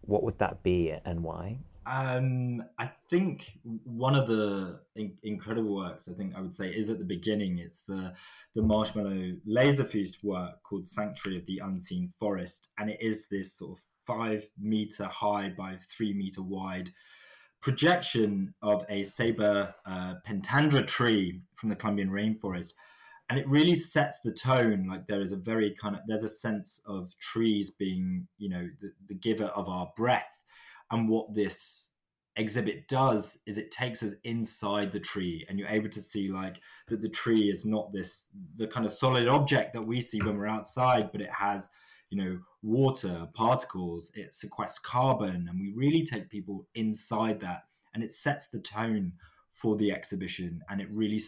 what 0.00 0.24
would 0.24 0.36
that 0.38 0.64
be 0.64 0.92
and 1.04 1.22
why 1.22 1.58
um, 1.86 2.62
I 2.78 2.90
think 3.10 3.58
one 3.84 4.14
of 4.16 4.26
the 4.26 4.80
in- 4.96 5.16
incredible 5.22 5.74
works 5.76 6.08
I 6.08 6.14
think 6.14 6.34
I 6.34 6.40
would 6.40 6.54
say 6.54 6.68
is 6.68 6.90
at 6.90 6.98
the 6.98 7.04
beginning. 7.04 7.58
It's 7.58 7.82
the 7.86 8.12
the 8.54 8.62
Marshmallow 8.62 9.32
Laser 9.46 9.84
Feast 9.84 10.24
work 10.24 10.62
called 10.64 10.88
Sanctuary 10.88 11.38
of 11.38 11.46
the 11.46 11.60
Unseen 11.62 12.12
Forest, 12.18 12.70
and 12.78 12.90
it 12.90 12.98
is 13.00 13.26
this 13.30 13.56
sort 13.56 13.78
of 13.78 13.84
five 14.06 14.48
meter 14.60 15.04
high 15.04 15.52
by 15.56 15.76
three 15.96 16.12
meter 16.12 16.42
wide 16.42 16.90
projection 17.60 18.54
of 18.62 18.84
a 18.88 19.02
Ceiba 19.02 19.72
uh, 19.86 20.14
pentandra 20.26 20.86
tree 20.86 21.40
from 21.54 21.68
the 21.68 21.76
Colombian 21.76 22.10
rainforest. 22.10 22.72
and 23.28 23.38
it 23.38 23.48
really 23.48 23.74
sets 23.74 24.18
the 24.24 24.32
tone 24.32 24.86
like 24.88 25.06
there 25.06 25.20
is 25.20 25.32
a 25.32 25.36
very 25.36 25.74
kind 25.80 25.96
of 25.96 26.02
there's 26.06 26.24
a 26.24 26.28
sense 26.28 26.80
of 26.86 27.10
trees 27.18 27.70
being 27.72 28.26
you 28.38 28.48
know 28.48 28.68
the, 28.80 28.92
the 29.08 29.14
giver 29.14 29.46
of 29.46 29.68
our 29.68 29.90
breath 29.96 30.35
and 30.90 31.08
what 31.08 31.34
this 31.34 31.90
exhibit 32.36 32.86
does 32.86 33.38
is 33.46 33.56
it 33.56 33.70
takes 33.70 34.02
us 34.02 34.12
inside 34.24 34.92
the 34.92 35.00
tree 35.00 35.44
and 35.48 35.58
you're 35.58 35.68
able 35.68 35.88
to 35.88 36.02
see 36.02 36.28
like 36.28 36.56
that 36.88 37.00
the 37.00 37.08
tree 37.08 37.50
is 37.50 37.64
not 37.64 37.92
this 37.92 38.28
the 38.56 38.66
kind 38.66 38.84
of 38.84 38.92
solid 38.92 39.26
object 39.26 39.72
that 39.72 39.84
we 39.84 40.00
see 40.00 40.20
when 40.20 40.36
we're 40.36 40.46
outside 40.46 41.10
but 41.12 41.22
it 41.22 41.30
has 41.30 41.70
you 42.10 42.22
know 42.22 42.38
water 42.62 43.26
particles 43.34 44.10
it 44.14 44.34
sequesters 44.34 44.82
carbon 44.82 45.46
and 45.48 45.58
we 45.58 45.72
really 45.74 46.04
take 46.04 46.28
people 46.28 46.66
inside 46.74 47.40
that 47.40 47.62
and 47.94 48.04
it 48.04 48.12
sets 48.12 48.48
the 48.48 48.60
tone 48.60 49.10
for 49.52 49.74
the 49.76 49.90
exhibition 49.90 50.60
and 50.68 50.80
it 50.80 50.88
really 50.90 51.18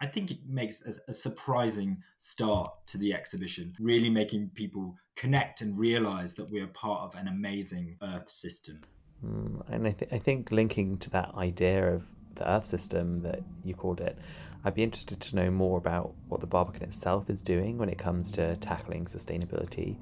I 0.00 0.06
think 0.06 0.30
it 0.30 0.38
makes 0.46 0.82
a, 0.82 1.10
a, 1.10 1.14
surprising 1.14 2.02
start 2.18 2.70
to 2.86 2.98
the 2.98 3.12
exhibition, 3.12 3.72
really 3.80 4.08
making 4.08 4.50
people 4.54 4.96
connect 5.16 5.60
and 5.60 5.76
realize 5.76 6.34
that 6.34 6.50
we 6.52 6.60
are 6.60 6.68
part 6.68 7.02
of 7.02 7.20
an 7.20 7.26
amazing 7.26 7.96
Earth 8.02 8.30
system. 8.30 8.80
Mm, 9.24 9.62
and 9.68 9.86
I, 9.88 9.90
th- 9.90 10.12
I 10.12 10.18
think 10.18 10.52
linking 10.52 10.98
to 10.98 11.10
that 11.10 11.34
idea 11.34 11.92
of 11.92 12.08
the 12.36 12.48
Earth 12.48 12.64
system 12.64 13.18
that 13.18 13.40
you 13.64 13.74
called 13.74 14.00
it, 14.00 14.16
I'd 14.64 14.74
be 14.74 14.84
interested 14.84 15.20
to 15.20 15.36
know 15.36 15.50
more 15.50 15.78
about 15.78 16.14
what 16.28 16.40
the 16.40 16.46
Barbican 16.46 16.84
itself 16.84 17.28
is 17.28 17.42
doing 17.42 17.78
when 17.78 17.88
it 17.88 17.98
comes 17.98 18.30
to 18.32 18.56
tackling 18.56 19.06
sustainability. 19.06 19.96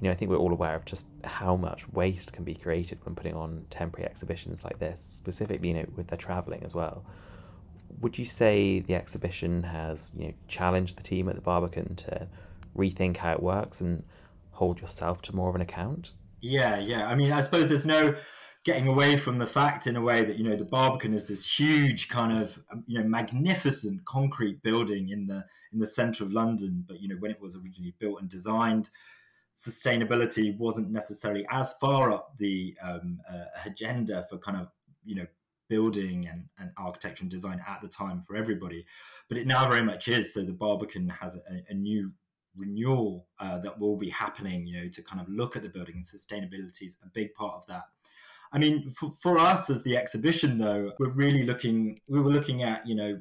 You 0.00 0.08
know, 0.08 0.10
I 0.10 0.14
think 0.14 0.30
we're 0.30 0.38
all 0.38 0.52
aware 0.52 0.74
of 0.74 0.84
just 0.84 1.06
how 1.22 1.54
much 1.54 1.88
waste 1.92 2.32
can 2.32 2.42
be 2.42 2.54
created 2.54 2.98
when 3.04 3.14
putting 3.14 3.34
on 3.34 3.66
temporary 3.70 4.08
exhibitions 4.08 4.64
like 4.64 4.78
this, 4.78 5.02
specifically, 5.02 5.68
you 5.68 5.74
know, 5.74 5.86
with 5.94 6.08
the 6.08 6.16
travelling 6.16 6.64
as 6.64 6.74
well. 6.74 7.04
Would 8.00 8.18
you 8.18 8.24
say 8.24 8.80
the 8.80 8.94
exhibition 8.94 9.62
has, 9.62 10.14
you 10.16 10.28
know, 10.28 10.34
challenged 10.48 10.96
the 10.96 11.02
team 11.02 11.28
at 11.28 11.36
the 11.36 11.42
Barbican 11.42 11.96
to 11.96 12.28
rethink 12.76 13.16
how 13.16 13.32
it 13.32 13.42
works 13.42 13.80
and 13.80 14.04
hold 14.50 14.80
yourself 14.80 15.22
to 15.22 15.34
more 15.34 15.48
of 15.48 15.54
an 15.54 15.60
account? 15.60 16.12
Yeah, 16.40 16.78
yeah. 16.78 17.06
I 17.06 17.14
mean, 17.14 17.32
I 17.32 17.40
suppose 17.40 17.68
there's 17.68 17.86
no 17.86 18.14
getting 18.64 18.88
away 18.88 19.16
from 19.16 19.38
the 19.38 19.46
fact 19.46 19.86
in 19.86 19.96
a 19.96 20.00
way 20.00 20.24
that 20.24 20.36
you 20.36 20.44
know 20.44 20.56
the 20.56 20.64
Barbican 20.64 21.14
is 21.14 21.26
this 21.26 21.46
huge 21.46 22.08
kind 22.08 22.42
of 22.42 22.58
um, 22.72 22.84
you 22.86 22.98
know 22.98 23.04
magnificent 23.04 24.04
concrete 24.04 24.62
building 24.62 25.10
in 25.10 25.26
the 25.26 25.44
in 25.72 25.78
the 25.78 25.86
centre 25.86 26.24
of 26.24 26.32
London. 26.32 26.84
But 26.86 27.00
you 27.00 27.08
know 27.08 27.16
when 27.16 27.30
it 27.30 27.40
was 27.40 27.56
originally 27.56 27.94
built 27.98 28.20
and 28.20 28.28
designed, 28.28 28.90
sustainability 29.56 30.56
wasn't 30.58 30.90
necessarily 30.90 31.46
as 31.50 31.74
far 31.80 32.10
up 32.10 32.34
the 32.38 32.74
um, 32.82 33.20
uh, 33.30 33.44
agenda 33.64 34.26
for 34.28 34.38
kind 34.38 34.58
of 34.58 34.68
you 35.04 35.16
know 35.16 35.26
building 35.74 36.28
and, 36.30 36.44
and 36.58 36.70
architecture 36.76 37.22
and 37.22 37.30
design 37.30 37.58
at 37.66 37.78
the 37.80 37.88
time 37.88 38.22
for 38.26 38.36
everybody. 38.36 38.84
But 39.28 39.38
it 39.38 39.46
now 39.46 39.66
very 39.74 39.84
much 39.92 40.08
is. 40.08 40.34
So 40.34 40.40
the 40.42 40.52
Barbican 40.52 41.08
has 41.20 41.36
a, 41.36 41.40
a 41.72 41.74
new 41.74 42.12
renewal 42.56 43.28
uh, 43.38 43.58
that 43.64 43.78
will 43.80 43.96
be 43.96 44.10
happening, 44.10 44.66
you 44.66 44.74
know, 44.78 44.88
to 44.96 45.02
kind 45.02 45.20
of 45.22 45.28
look 45.40 45.56
at 45.56 45.62
the 45.62 45.68
building 45.68 45.96
and 45.96 46.04
sustainability 46.04 46.84
is 46.86 46.98
a 47.02 47.10
big 47.14 47.32
part 47.34 47.54
of 47.54 47.62
that. 47.68 47.84
I 48.52 48.58
mean, 48.58 48.90
for, 48.98 49.14
for 49.22 49.38
us 49.38 49.70
as 49.70 49.82
the 49.84 49.96
exhibition, 49.96 50.58
though, 50.58 50.92
we're 50.98 51.10
really 51.24 51.44
looking, 51.44 51.96
we 52.08 52.20
were 52.20 52.32
looking 52.32 52.64
at, 52.64 52.86
you 52.86 52.96
know, 52.96 53.12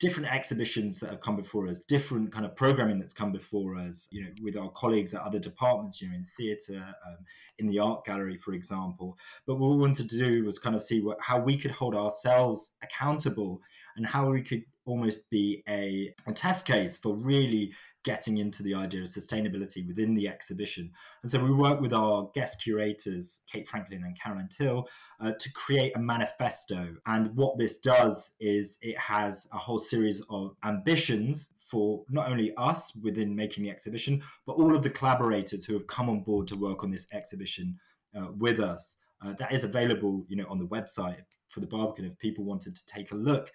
different 0.00 0.32
exhibitions 0.32 0.98
that 1.00 1.10
have 1.10 1.20
come 1.20 1.36
before 1.36 1.66
us, 1.66 1.78
different 1.88 2.32
kind 2.32 2.44
of 2.44 2.54
programming 2.54 2.98
that's 2.98 3.14
come 3.14 3.32
before 3.32 3.76
us, 3.76 4.06
you 4.10 4.22
know, 4.22 4.30
with 4.42 4.56
our 4.56 4.70
colleagues 4.70 5.12
at 5.12 5.22
other 5.22 5.40
departments, 5.40 6.00
you 6.00 6.08
know, 6.08 6.14
in 6.14 6.26
theatre, 6.36 6.84
um, 7.06 7.16
in 7.58 7.66
the 7.66 7.78
art 7.78 8.04
gallery, 8.04 8.38
for 8.38 8.52
example. 8.52 9.18
But 9.46 9.56
what 9.56 9.70
we 9.70 9.76
wanted 9.76 10.08
to 10.08 10.18
do 10.18 10.44
was 10.44 10.58
kind 10.58 10.76
of 10.76 10.82
see 10.82 11.00
what, 11.00 11.18
how 11.20 11.40
we 11.40 11.58
could 11.58 11.72
hold 11.72 11.96
ourselves 11.96 12.72
accountable 12.82 13.60
and 13.96 14.06
how 14.06 14.30
we 14.30 14.42
could 14.42 14.62
almost 14.84 15.28
be 15.30 15.64
a, 15.68 16.14
a 16.26 16.32
test 16.32 16.64
case 16.64 16.96
for 16.96 17.14
really 17.14 17.72
getting 18.08 18.38
into 18.38 18.62
the 18.62 18.74
idea 18.74 19.02
of 19.02 19.06
sustainability 19.06 19.86
within 19.86 20.14
the 20.14 20.26
exhibition. 20.26 20.90
And 21.22 21.30
so 21.30 21.38
we 21.44 21.52
work 21.52 21.78
with 21.78 21.92
our 21.92 22.30
guest 22.34 22.62
curators, 22.62 23.40
Kate 23.52 23.68
Franklin 23.68 24.02
and 24.02 24.18
Caroline 24.18 24.48
Till, 24.50 24.88
uh, 25.22 25.32
to 25.38 25.52
create 25.52 25.92
a 25.94 25.98
manifesto. 25.98 26.96
And 27.04 27.36
what 27.36 27.58
this 27.58 27.80
does 27.80 28.32
is 28.40 28.78
it 28.80 28.96
has 28.96 29.46
a 29.52 29.58
whole 29.58 29.78
series 29.78 30.22
of 30.30 30.56
ambitions 30.64 31.50
for 31.70 32.02
not 32.08 32.30
only 32.30 32.54
us 32.56 32.92
within 33.02 33.36
making 33.36 33.64
the 33.64 33.70
exhibition, 33.70 34.22
but 34.46 34.54
all 34.54 34.74
of 34.74 34.82
the 34.82 34.96
collaborators 34.98 35.66
who 35.66 35.74
have 35.74 35.86
come 35.86 36.08
on 36.08 36.20
board 36.22 36.46
to 36.48 36.56
work 36.56 36.84
on 36.84 36.90
this 36.90 37.06
exhibition 37.12 37.78
uh, 38.16 38.28
with 38.38 38.58
us. 38.58 38.96
Uh, 39.22 39.34
that 39.38 39.52
is 39.52 39.64
available, 39.64 40.24
you 40.28 40.36
know, 40.36 40.46
on 40.48 40.58
the 40.58 40.70
website 40.76 41.24
for 41.50 41.60
the 41.60 41.66
Barbican 41.66 42.06
if 42.06 42.18
people 42.18 42.44
wanted 42.44 42.74
to 42.74 42.86
take 42.86 43.12
a 43.12 43.16
look. 43.16 43.52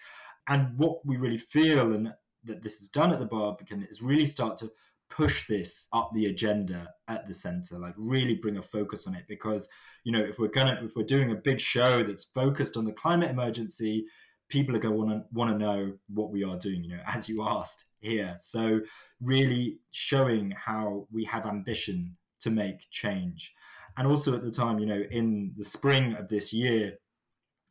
And 0.48 0.78
what 0.78 1.04
we 1.06 1.18
really 1.18 1.40
feel, 1.40 1.94
and 1.94 2.14
that 2.46 2.62
this 2.62 2.82
is 2.82 2.90
done 2.90 3.12
at 3.14 3.20
the 3.20 3.26
Barbican 3.26 3.88
is 3.90 4.02
really 4.02 4.26
start 4.26 4.58
to 4.58 4.72
push 5.10 5.48
this 5.48 5.88
up 5.94 6.12
the 6.14 6.26
agenda 6.26 6.90
at 7.08 7.28
the 7.28 7.34
center? 7.34 7.78
Like 7.78 7.94
really 7.98 8.36
bring 8.36 8.58
a 8.58 8.64
focus 8.64 9.08
on 9.08 9.16
it 9.16 9.26
because 9.28 9.70
you 10.04 10.12
know 10.12 10.22
if 10.22 10.40
we're 10.40 10.48
gonna 10.48 10.80
if 10.84 10.96
we're 10.96 11.04
doing 11.04 11.32
a 11.32 11.36
big 11.36 11.60
show 11.60 12.04
that's 12.04 12.26
focused 12.36 12.78
on 12.78 12.86
the 12.86 12.94
climate 12.94 13.30
emergency 13.30 14.06
people 14.50 14.76
are 14.76 14.80
going 14.80 14.94
to 14.94 15.00
want 15.00 15.12
to 15.12 15.24
want 15.34 15.52
to 15.52 15.58
know 15.58 15.92
what 16.14 16.30
we 16.30 16.44
are 16.44 16.58
doing 16.58 16.84
you 16.84 16.96
know 16.96 17.02
as 17.08 17.28
you 17.28 17.44
asked 17.44 17.86
here. 18.02 18.36
So 18.40 18.80
really 19.22 19.80
showing 19.92 20.52
how 20.52 21.08
we 21.12 21.24
have 21.26 21.46
ambition 21.46 22.16
to 22.42 22.52
make 22.52 22.78
change. 22.92 23.52
And 23.98 24.08
also 24.08 24.36
at 24.36 24.44
the 24.44 24.52
time 24.52 24.80
you 24.80 24.86
know 24.86 25.04
in 25.12 25.54
the 25.58 25.64
spring 25.64 26.16
of 26.16 26.28
this 26.28 26.54
year 26.54 26.94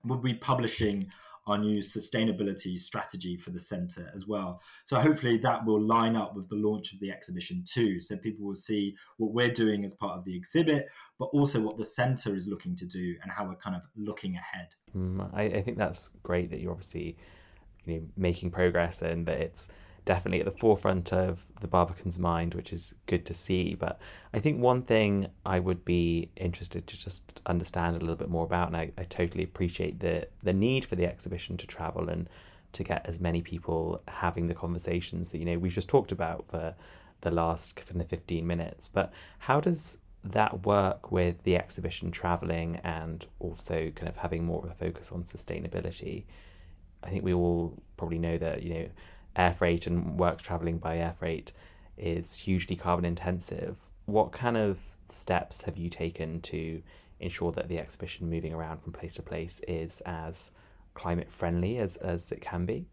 we'll 0.05 0.19
be 0.19 0.35
publishing 0.35 1.05
our 1.47 1.59
new 1.59 1.83
sustainability 1.83 2.79
strategy 2.79 3.37
for 3.37 3.51
the 3.51 3.59
centre 3.59 4.11
as 4.15 4.27
well. 4.27 4.61
So 4.85 4.99
hopefully 4.99 5.39
that 5.39 5.65
will 5.65 5.81
line 5.81 6.17
up 6.17 6.37
with 6.37 6.49
the 6.49 6.57
launch 6.57 6.93
of 6.93 7.01
the 7.01 7.11
exhibition 7.11 7.65
too. 7.71 8.01
So 8.01 8.17
people 8.17 8.47
will 8.47 8.55
see 8.55 8.95
what 9.17 9.33
we're 9.33 9.53
doing 9.53 9.85
as 9.85 9.95
part 9.95 10.19
of 10.19 10.25
the 10.25 10.37
exhibit, 10.37 10.87
but 11.19 11.27
also 11.27 11.61
what 11.61 11.77
the 11.79 11.85
centre 11.85 12.37
is 12.37 12.47
looking 12.47 12.77
to 12.77 12.87
do 12.87 13.17
and 13.23 13.33
how 13.33 13.47
we're 13.47 13.57
kind 13.57 13.77
of 13.77 13.83
looking 13.97 14.37
ahead. 14.37 14.69
Mm, 14.97 15.31
I, 15.33 15.45
I 15.45 15.63
think 15.63 15.79
that's 15.79 16.11
great 16.23 16.51
that 16.51 16.61
you're 16.61 16.73
obviously 16.73 17.17
you 17.85 17.95
know 17.95 18.03
making 18.17 18.51
progress 18.51 19.03
and 19.03 19.27
that 19.27 19.41
it's 19.41 19.69
definitely 20.05 20.41
at 20.41 20.47
the 20.47 20.59
forefront 20.59 21.13
of 21.13 21.47
the 21.61 21.69
Barbican's 21.69 22.19
mind, 22.19 22.55
which 22.55 22.73
is 22.73 22.95
good 23.07 23.25
to 23.27 23.35
see. 23.35 23.75
But 23.75 24.01
I 24.35 24.41
think 24.41 24.61
one 24.61 24.83
thing 24.83 25.29
I 25.47 25.59
would 25.61 25.85
be 25.85 26.31
interested 26.37 26.87
to 26.87 26.99
just 26.99 27.41
understand 27.47 27.97
a 27.97 28.01
little 28.01 28.17
bit 28.17 28.29
more 28.29 28.45
about, 28.45 28.69
and 28.69 28.77
I, 28.77 28.93
I 28.99 29.05
totally 29.05 29.45
appreciate 29.45 30.01
the 30.01 30.29
the 30.43 30.53
need 30.53 30.85
for 30.85 30.97
the 30.97 31.07
exhibition 31.07 31.57
to 31.59 31.67
travel 31.67 32.09
and 32.09 32.29
to 32.73 32.83
get 32.83 33.07
as 33.07 33.21
many 33.21 33.43
people 33.43 34.01
having 34.09 34.47
the 34.47 34.55
conversations 34.55 35.33
that 35.33 35.39
you 35.39 35.45
know 35.45 35.59
we've 35.59 35.73
just 35.73 35.89
talked 35.89 36.13
about 36.13 36.49
for 36.49 36.75
the 37.21 37.31
last 37.31 37.77
kind 37.77 38.01
of 38.01 38.09
15 38.09 38.47
minutes 38.47 38.89
but 38.89 39.13
how 39.39 39.61
does 39.61 39.99
that 40.25 40.65
work 40.67 41.13
with 41.13 41.43
the 41.43 41.57
exhibition 41.57 42.11
traveling 42.11 42.77
and 42.85 43.27
also 43.41 43.91
kind 43.91 44.09
of 44.09 44.17
having 44.17 44.45
more 44.45 44.65
of 44.65 44.71
a 44.71 44.75
focus 44.75 45.13
on 45.13 45.23
sustainability 45.23 46.25
i 47.03 47.11
think 47.11 47.25
we 47.25 47.35
all 47.35 47.77
probably 47.97 48.19
know 48.19 48.39
that 48.39 48.63
you 48.63 48.75
know 48.75 48.89
air 49.37 49.53
freight 49.53 49.87
and 49.87 50.19
work 50.19 50.43
traveling 50.43 50.79
by 50.79 50.99
air 50.99 51.13
freight 51.13 51.53
is 51.97 52.37
hugely 52.37 52.77
carbon 52.77 53.05
intensive. 53.05 53.79
What 54.07 54.33
kind 54.33 54.57
of 54.57 54.81
steps 55.09 55.63
have 55.63 55.77
you 55.77 55.89
taken 55.89 56.41
to 56.43 56.83
ensure 57.21 57.53
that 57.53 57.69
the 57.69 57.79
exhibition 57.79 58.29
moving 58.29 58.53
around 58.53 58.79
from 58.83 58.93
place 58.93 59.15
to 59.15 59.23
place 59.23 59.61
is 59.69 60.01
as 60.03 60.51
climate 60.95 61.31
friendly 61.31 61.79
as, 61.79 61.97
as 61.97 62.33
it 62.33 62.41
can 62.41 62.67
be? 62.67 62.87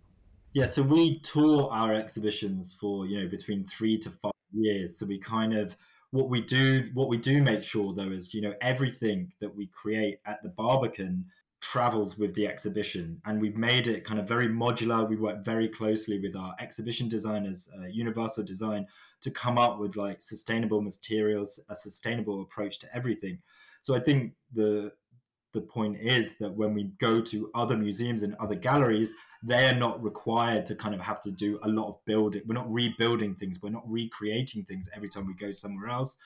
Yeah, 0.54 0.66
so 0.66 0.82
we 0.82 1.20
tour 1.20 1.70
our 1.72 1.94
exhibitions 1.94 2.76
for, 2.80 3.06
you 3.06 3.22
know, 3.22 3.28
between 3.28 3.66
three 3.66 3.98
to 4.00 4.10
five 4.10 4.32
years. 4.54 4.98
So 4.98 5.06
we 5.06 5.20
kind 5.20 5.54
of 5.54 5.76
what 6.12 6.28
we 6.28 6.42
do 6.42 6.90
what 6.96 7.08
we 7.08 7.18
do 7.18 7.42
make 7.42 7.64
sure 7.64 7.94
though 7.94 8.12
is, 8.12 8.34
you 8.34 8.42
know, 8.42 8.54
everything 8.62 9.32
that 9.42 9.56
we 9.56 9.68
create 9.68 10.20
at 10.26 10.42
the 10.42 10.50
Barbican 10.50 11.26
travels 11.62 12.18
with 12.18 12.34
the 12.36 12.48
exhibition 12.48 13.22
and 13.26 13.42
we've 13.42 13.58
made 13.58 13.88
it 13.88 14.06
kind 14.06 14.20
of 14.20 14.28
very 14.28 14.48
modular. 14.48 15.08
We 15.08 15.18
work 15.18 15.44
very 15.44 15.68
closely 15.68 16.20
with 16.20 16.36
our 16.36 16.56
exhibition 16.60 17.10
designers 17.10 17.68
uh, 17.78 17.88
universal 17.88 18.44
design 18.44 18.88
to 19.22 19.32
come 19.32 19.58
up 19.58 19.80
with 19.80 19.96
like 19.96 20.22
sustainable 20.22 20.82
materials 20.82 21.60
a 21.70 21.76
sustainable 21.76 22.42
approach 22.42 22.80
to 22.80 22.96
everything. 22.96 23.40
So 23.82 23.96
i 23.96 24.00
think 24.00 24.34
the 24.54 24.92
the 25.54 25.62
point 25.62 25.98
is 26.00 26.38
that 26.38 26.54
when 26.54 26.74
we 26.76 26.92
go 27.00 27.22
to 27.22 27.50
other 27.56 27.76
museums 27.76 28.22
and 28.22 28.36
other 28.36 28.56
galleries 28.56 29.16
they 29.42 29.68
are 29.68 29.76
not 29.76 30.04
required 30.04 30.66
to 30.68 30.76
kind 30.76 30.94
of 30.94 31.02
have 31.02 31.22
to 31.24 31.32
do 31.32 31.60
a 31.64 31.68
lot 31.68 31.88
of 31.88 32.06
building. 32.06 32.42
We're 32.46 32.56
not 32.56 32.72
rebuilding 32.72 33.36
things. 33.36 33.62
We're 33.62 33.70
not 33.70 33.90
recreating 33.90 34.66
things 34.66 34.90
every 34.94 35.08
time 35.08 35.26
we 35.26 35.34
go 35.34 35.54
somewhere 35.54 35.88
else 35.88 36.18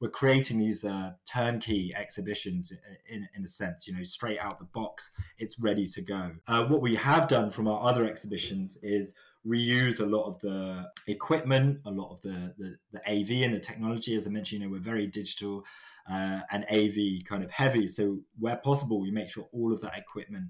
we're 0.00 0.10
creating 0.10 0.58
these 0.58 0.84
uh, 0.84 1.10
turnkey 1.26 1.90
exhibitions 1.96 2.72
in, 3.08 3.26
in 3.36 3.44
a 3.44 3.48
sense, 3.48 3.86
you 3.86 3.96
know, 3.96 4.04
straight 4.04 4.38
out 4.38 4.58
the 4.58 4.64
box, 4.66 5.10
it's 5.38 5.58
ready 5.58 5.84
to 5.86 6.00
go. 6.00 6.30
Uh, 6.46 6.64
what 6.66 6.80
we 6.80 6.94
have 6.94 7.26
done 7.26 7.50
from 7.50 7.66
our 7.66 7.88
other 7.88 8.04
exhibitions 8.06 8.78
is 8.82 9.14
reuse 9.46 10.00
a 10.00 10.06
lot 10.06 10.24
of 10.24 10.40
the 10.40 10.84
equipment, 11.06 11.80
a 11.86 11.90
lot 11.90 12.12
of 12.12 12.22
the, 12.22 12.54
the, 12.58 12.76
the 12.92 13.00
AV 13.10 13.44
and 13.44 13.54
the 13.54 13.60
technology. 13.60 14.14
As 14.14 14.26
I 14.26 14.30
mentioned, 14.30 14.62
you 14.62 14.68
know, 14.68 14.72
we're 14.72 14.80
very 14.80 15.06
digital 15.06 15.64
uh, 16.10 16.40
and 16.50 16.64
AV 16.70 17.24
kind 17.28 17.44
of 17.44 17.50
heavy. 17.50 17.88
So 17.88 18.18
where 18.38 18.56
possible, 18.56 19.00
we 19.00 19.10
make 19.10 19.30
sure 19.30 19.48
all 19.52 19.72
of 19.72 19.80
that 19.80 19.96
equipment 19.96 20.46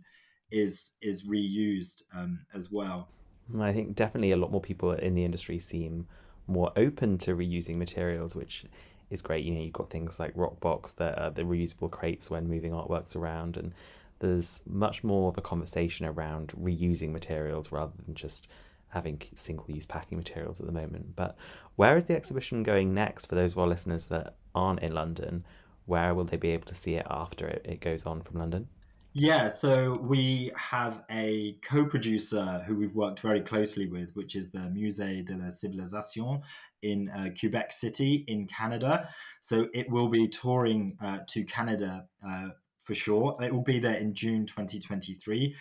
is 0.50 0.92
is 1.02 1.24
reused 1.24 2.02
um, 2.14 2.40
as 2.54 2.70
well. 2.70 3.08
I 3.58 3.72
think 3.72 3.94
definitely 3.94 4.32
a 4.32 4.36
lot 4.36 4.50
more 4.50 4.60
people 4.60 4.92
in 4.92 5.14
the 5.14 5.24
industry 5.24 5.58
seem 5.58 6.06
more 6.46 6.72
open 6.76 7.18
to 7.18 7.34
reusing 7.34 7.76
materials, 7.76 8.34
which 8.34 8.64
is 9.10 9.22
great. 9.22 9.44
You 9.44 9.54
know, 9.54 9.60
you've 9.60 9.72
got 9.72 9.90
things 9.90 10.20
like 10.20 10.34
Rokbox 10.34 10.96
that 10.96 11.18
are 11.18 11.30
the 11.30 11.42
reusable 11.42 11.90
crates 11.90 12.30
when 12.30 12.48
moving 12.48 12.72
artworks 12.72 13.16
around, 13.16 13.56
and 13.56 13.72
there's 14.18 14.62
much 14.66 15.04
more 15.04 15.28
of 15.28 15.38
a 15.38 15.42
conversation 15.42 16.06
around 16.06 16.48
reusing 16.48 17.10
materials 17.10 17.72
rather 17.72 17.92
than 18.04 18.14
just 18.14 18.48
having 18.88 19.20
single 19.34 19.66
use 19.68 19.86
packing 19.86 20.18
materials 20.18 20.60
at 20.60 20.66
the 20.66 20.72
moment. 20.72 21.14
But 21.14 21.36
where 21.76 21.96
is 21.96 22.04
the 22.04 22.16
exhibition 22.16 22.62
going 22.62 22.94
next 22.94 23.26
for 23.26 23.34
those 23.34 23.52
of 23.52 23.58
our 23.58 23.66
listeners 23.66 24.06
that 24.06 24.34
aren't 24.54 24.80
in 24.80 24.94
London? 24.94 25.44
Where 25.86 26.14
will 26.14 26.24
they 26.24 26.36
be 26.36 26.50
able 26.50 26.66
to 26.66 26.74
see 26.74 26.94
it 26.94 27.06
after 27.08 27.46
it, 27.46 27.64
it 27.68 27.80
goes 27.80 28.06
on 28.06 28.22
from 28.22 28.38
London? 28.38 28.68
Yeah, 29.14 29.48
so 29.48 29.96
we 30.02 30.52
have 30.56 31.02
a 31.10 31.56
co 31.62 31.84
producer 31.84 32.62
who 32.66 32.76
we've 32.76 32.94
worked 32.94 33.20
very 33.20 33.40
closely 33.40 33.86
with, 33.86 34.14
which 34.14 34.36
is 34.36 34.50
the 34.50 34.58
Musée 34.58 35.26
de 35.26 35.34
la 35.34 35.50
Civilisation 35.50 36.42
in 36.82 37.08
uh, 37.10 37.28
Quebec 37.38 37.72
City 37.72 38.24
in 38.28 38.46
Canada. 38.46 39.08
So 39.40 39.66
it 39.74 39.90
will 39.90 40.08
be 40.08 40.28
touring 40.28 40.96
uh, 41.04 41.18
to 41.28 41.44
Canada 41.44 42.06
uh, 42.26 42.48
for 42.80 42.94
sure. 42.94 43.36
It 43.42 43.52
will 43.52 43.62
be 43.62 43.78
there 43.78 43.96
in 43.96 44.14
June 44.14 44.46
2023. 44.46 45.54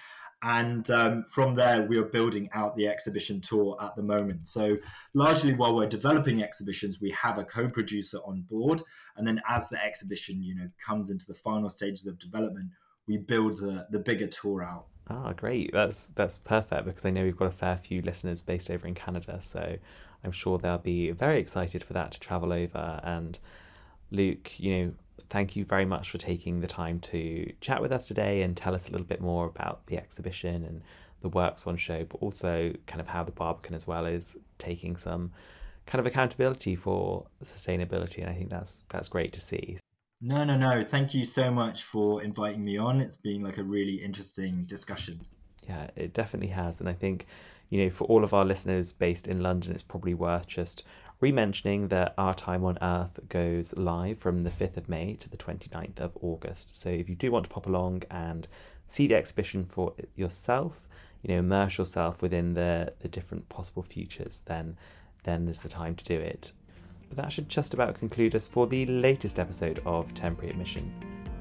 And 0.44 0.90
um, 0.92 1.26
from 1.30 1.56
there, 1.56 1.84
we 1.84 1.98
are 1.98 2.06
building 2.06 2.48
out 2.54 2.76
the 2.76 2.88
exhibition 2.88 3.42
tour 3.42 3.76
at 3.82 3.96
the 3.96 4.04
moment. 4.04 4.48
So, 4.48 4.76
largely 5.16 5.56
while 5.56 5.76
we're 5.76 5.88
developing 5.88 6.44
exhibitions, 6.44 7.02
we 7.02 7.10
have 7.20 7.40
a 7.40 7.44
co 7.44 7.68
producer 7.68 8.20
on 8.24 8.42
board. 8.48 8.84
And 9.16 9.26
then, 9.26 9.42
as 9.50 9.68
the 9.68 9.84
exhibition 9.84 10.44
you 10.44 10.54
know, 10.54 10.68
comes 10.86 11.10
into 11.10 11.26
the 11.26 11.34
final 11.34 11.72
stages 11.72 12.06
of 12.06 12.20
development, 12.20 12.70
we 13.08 13.18
build 13.18 13.58
the, 13.58 13.88
the 13.90 13.98
bigger 13.98 14.28
tour 14.28 14.64
out. 14.64 14.86
Ah, 15.10 15.34
great. 15.34 15.72
That's 15.74 16.08
that's 16.08 16.38
perfect 16.38 16.86
because 16.86 17.06
I 17.06 17.10
know 17.10 17.24
we've 17.24 17.38
got 17.38 17.48
a 17.48 17.52
fair 17.52 17.78
few 17.78 18.02
listeners 18.02 18.42
based 18.42 18.70
over 18.70 18.88
in 18.88 18.94
Canada, 18.94 19.40
so 19.42 19.78
I'm 20.28 20.34
sure 20.34 20.58
they'll 20.58 20.78
be 20.78 21.12
very 21.12 21.40
excited 21.40 21.84
for 21.84 21.94
that 21.94 22.12
to 22.12 22.20
travel 22.20 22.54
over. 22.54 23.00
And 23.04 23.40
Luke, 24.12 24.60
you 24.60 24.78
know, 24.78 24.94
thank 25.30 25.56
you 25.56 25.66
very 25.66 25.86
much 25.86 26.12
for 26.12 26.18
taking 26.18 26.60
the 26.60 26.68
time 26.68 27.00
to 27.00 27.52
chat 27.62 27.82
with 27.82 27.92
us 27.92 28.08
today 28.08 28.42
and 28.42 28.56
tell 28.56 28.76
us 28.76 28.90
a 28.90 28.92
little 28.92 29.08
bit 29.08 29.22
more 29.22 29.46
about 29.46 29.86
the 29.88 29.98
exhibition 29.98 30.64
and 30.66 30.82
the 31.22 31.30
works 31.30 31.66
on 31.66 31.78
show, 31.78 32.04
but 32.04 32.22
also 32.22 32.74
kind 32.86 33.02
of 33.02 33.08
how 33.08 33.24
the 33.24 33.32
Barbican 33.32 33.74
as 33.74 33.88
well 33.88 34.06
is 34.06 34.38
taking 34.58 34.98
some 34.98 35.32
kind 35.86 36.00
of 36.00 36.06
accountability 36.06 36.76
for 36.76 37.26
sustainability. 37.44 38.20
And 38.20 38.30
I 38.30 38.34
think 38.34 38.50
that's 38.50 38.84
that's 38.90 39.10
great 39.10 39.34
to 39.34 39.40
see. 39.40 39.78
No, 40.20 40.44
no, 40.44 40.58
no. 40.58 40.84
Thank 40.84 41.14
you 41.14 41.26
so 41.26 41.52
much 41.52 41.84
for 41.84 42.24
inviting 42.24 42.64
me 42.64 42.78
on. 42.78 43.00
It's 43.02 43.18
been 43.18 43.44
like 43.44 43.58
a 43.58 43.64
really 43.64 43.96
interesting 43.96 44.64
discussion. 44.64 45.22
Yeah, 45.68 45.90
it 45.96 46.14
definitely 46.14 46.50
has. 46.50 46.80
And 46.80 46.90
I 46.90 46.94
think, 46.94 47.28
you 47.70 47.84
know, 47.84 47.90
for 47.90 48.06
all 48.06 48.24
of 48.24 48.34
our 48.34 48.46
listeners 48.46 48.92
based 48.94 49.28
in 49.28 49.42
London, 49.42 49.74
it's 49.74 49.84
probably 49.84 50.14
worth 50.14 50.48
just 50.48 50.84
re-mentioning 51.20 51.88
that 51.88 52.14
our 52.18 52.34
time 52.34 52.64
on 52.64 52.78
earth 52.82 53.20
goes 53.28 53.76
live 53.76 54.18
from 54.20 54.44
the 54.44 54.52
5th 54.52 54.78
of 54.78 54.88
may 54.88 55.16
to 55.16 55.28
the 55.28 55.36
29th 55.36 56.00
of 56.00 56.16
august 56.22 56.76
so 56.76 56.90
if 56.90 57.10
you 57.10 57.16
do 57.16 57.32
want 57.32 57.44
to 57.44 57.50
pop 57.50 57.66
along 57.66 58.04
and 58.12 58.48
see 58.86 59.08
the 59.08 59.16
exhibition 59.16 59.66
for 59.66 59.96
yourself 60.14 60.88
you 61.24 61.34
know 61.34 61.40
immerse 61.40 61.80
yourself 61.80 62.22
within 62.22 62.54
the 62.54 62.94
the 63.00 63.08
different 63.08 63.50
possible 63.50 63.82
futures 63.82 64.44
then 64.46 64.78
then 65.24 65.46
there's 65.46 65.62
the 65.62 65.68
time 65.68 65.96
to 65.96 66.06
do 66.06 66.20
it 66.20 66.54
but 67.10 67.18
that 67.18 67.32
should 67.32 67.50
just 67.50 67.74
about 67.74 67.96
conclude 67.96 68.36
us 68.36 68.48
for 68.48 68.68
the 68.68 68.86
latest 68.86 69.40
episode 69.40 69.80
of 69.86 70.14
Temporary 70.14 70.52
Admission. 70.52 70.92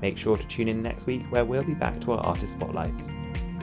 Make 0.03 0.19
sure 0.19 0.37
to 0.37 0.47
tune 0.47 0.69
in 0.69 0.83
next 0.83 1.07
week 1.07 1.23
where 1.31 1.45
we'll 1.45 1.65
be 1.65 1.75
back 1.75 2.01
to 2.03 2.13
our 2.13 2.21
artist 2.21 2.53
spotlights. 2.53 3.09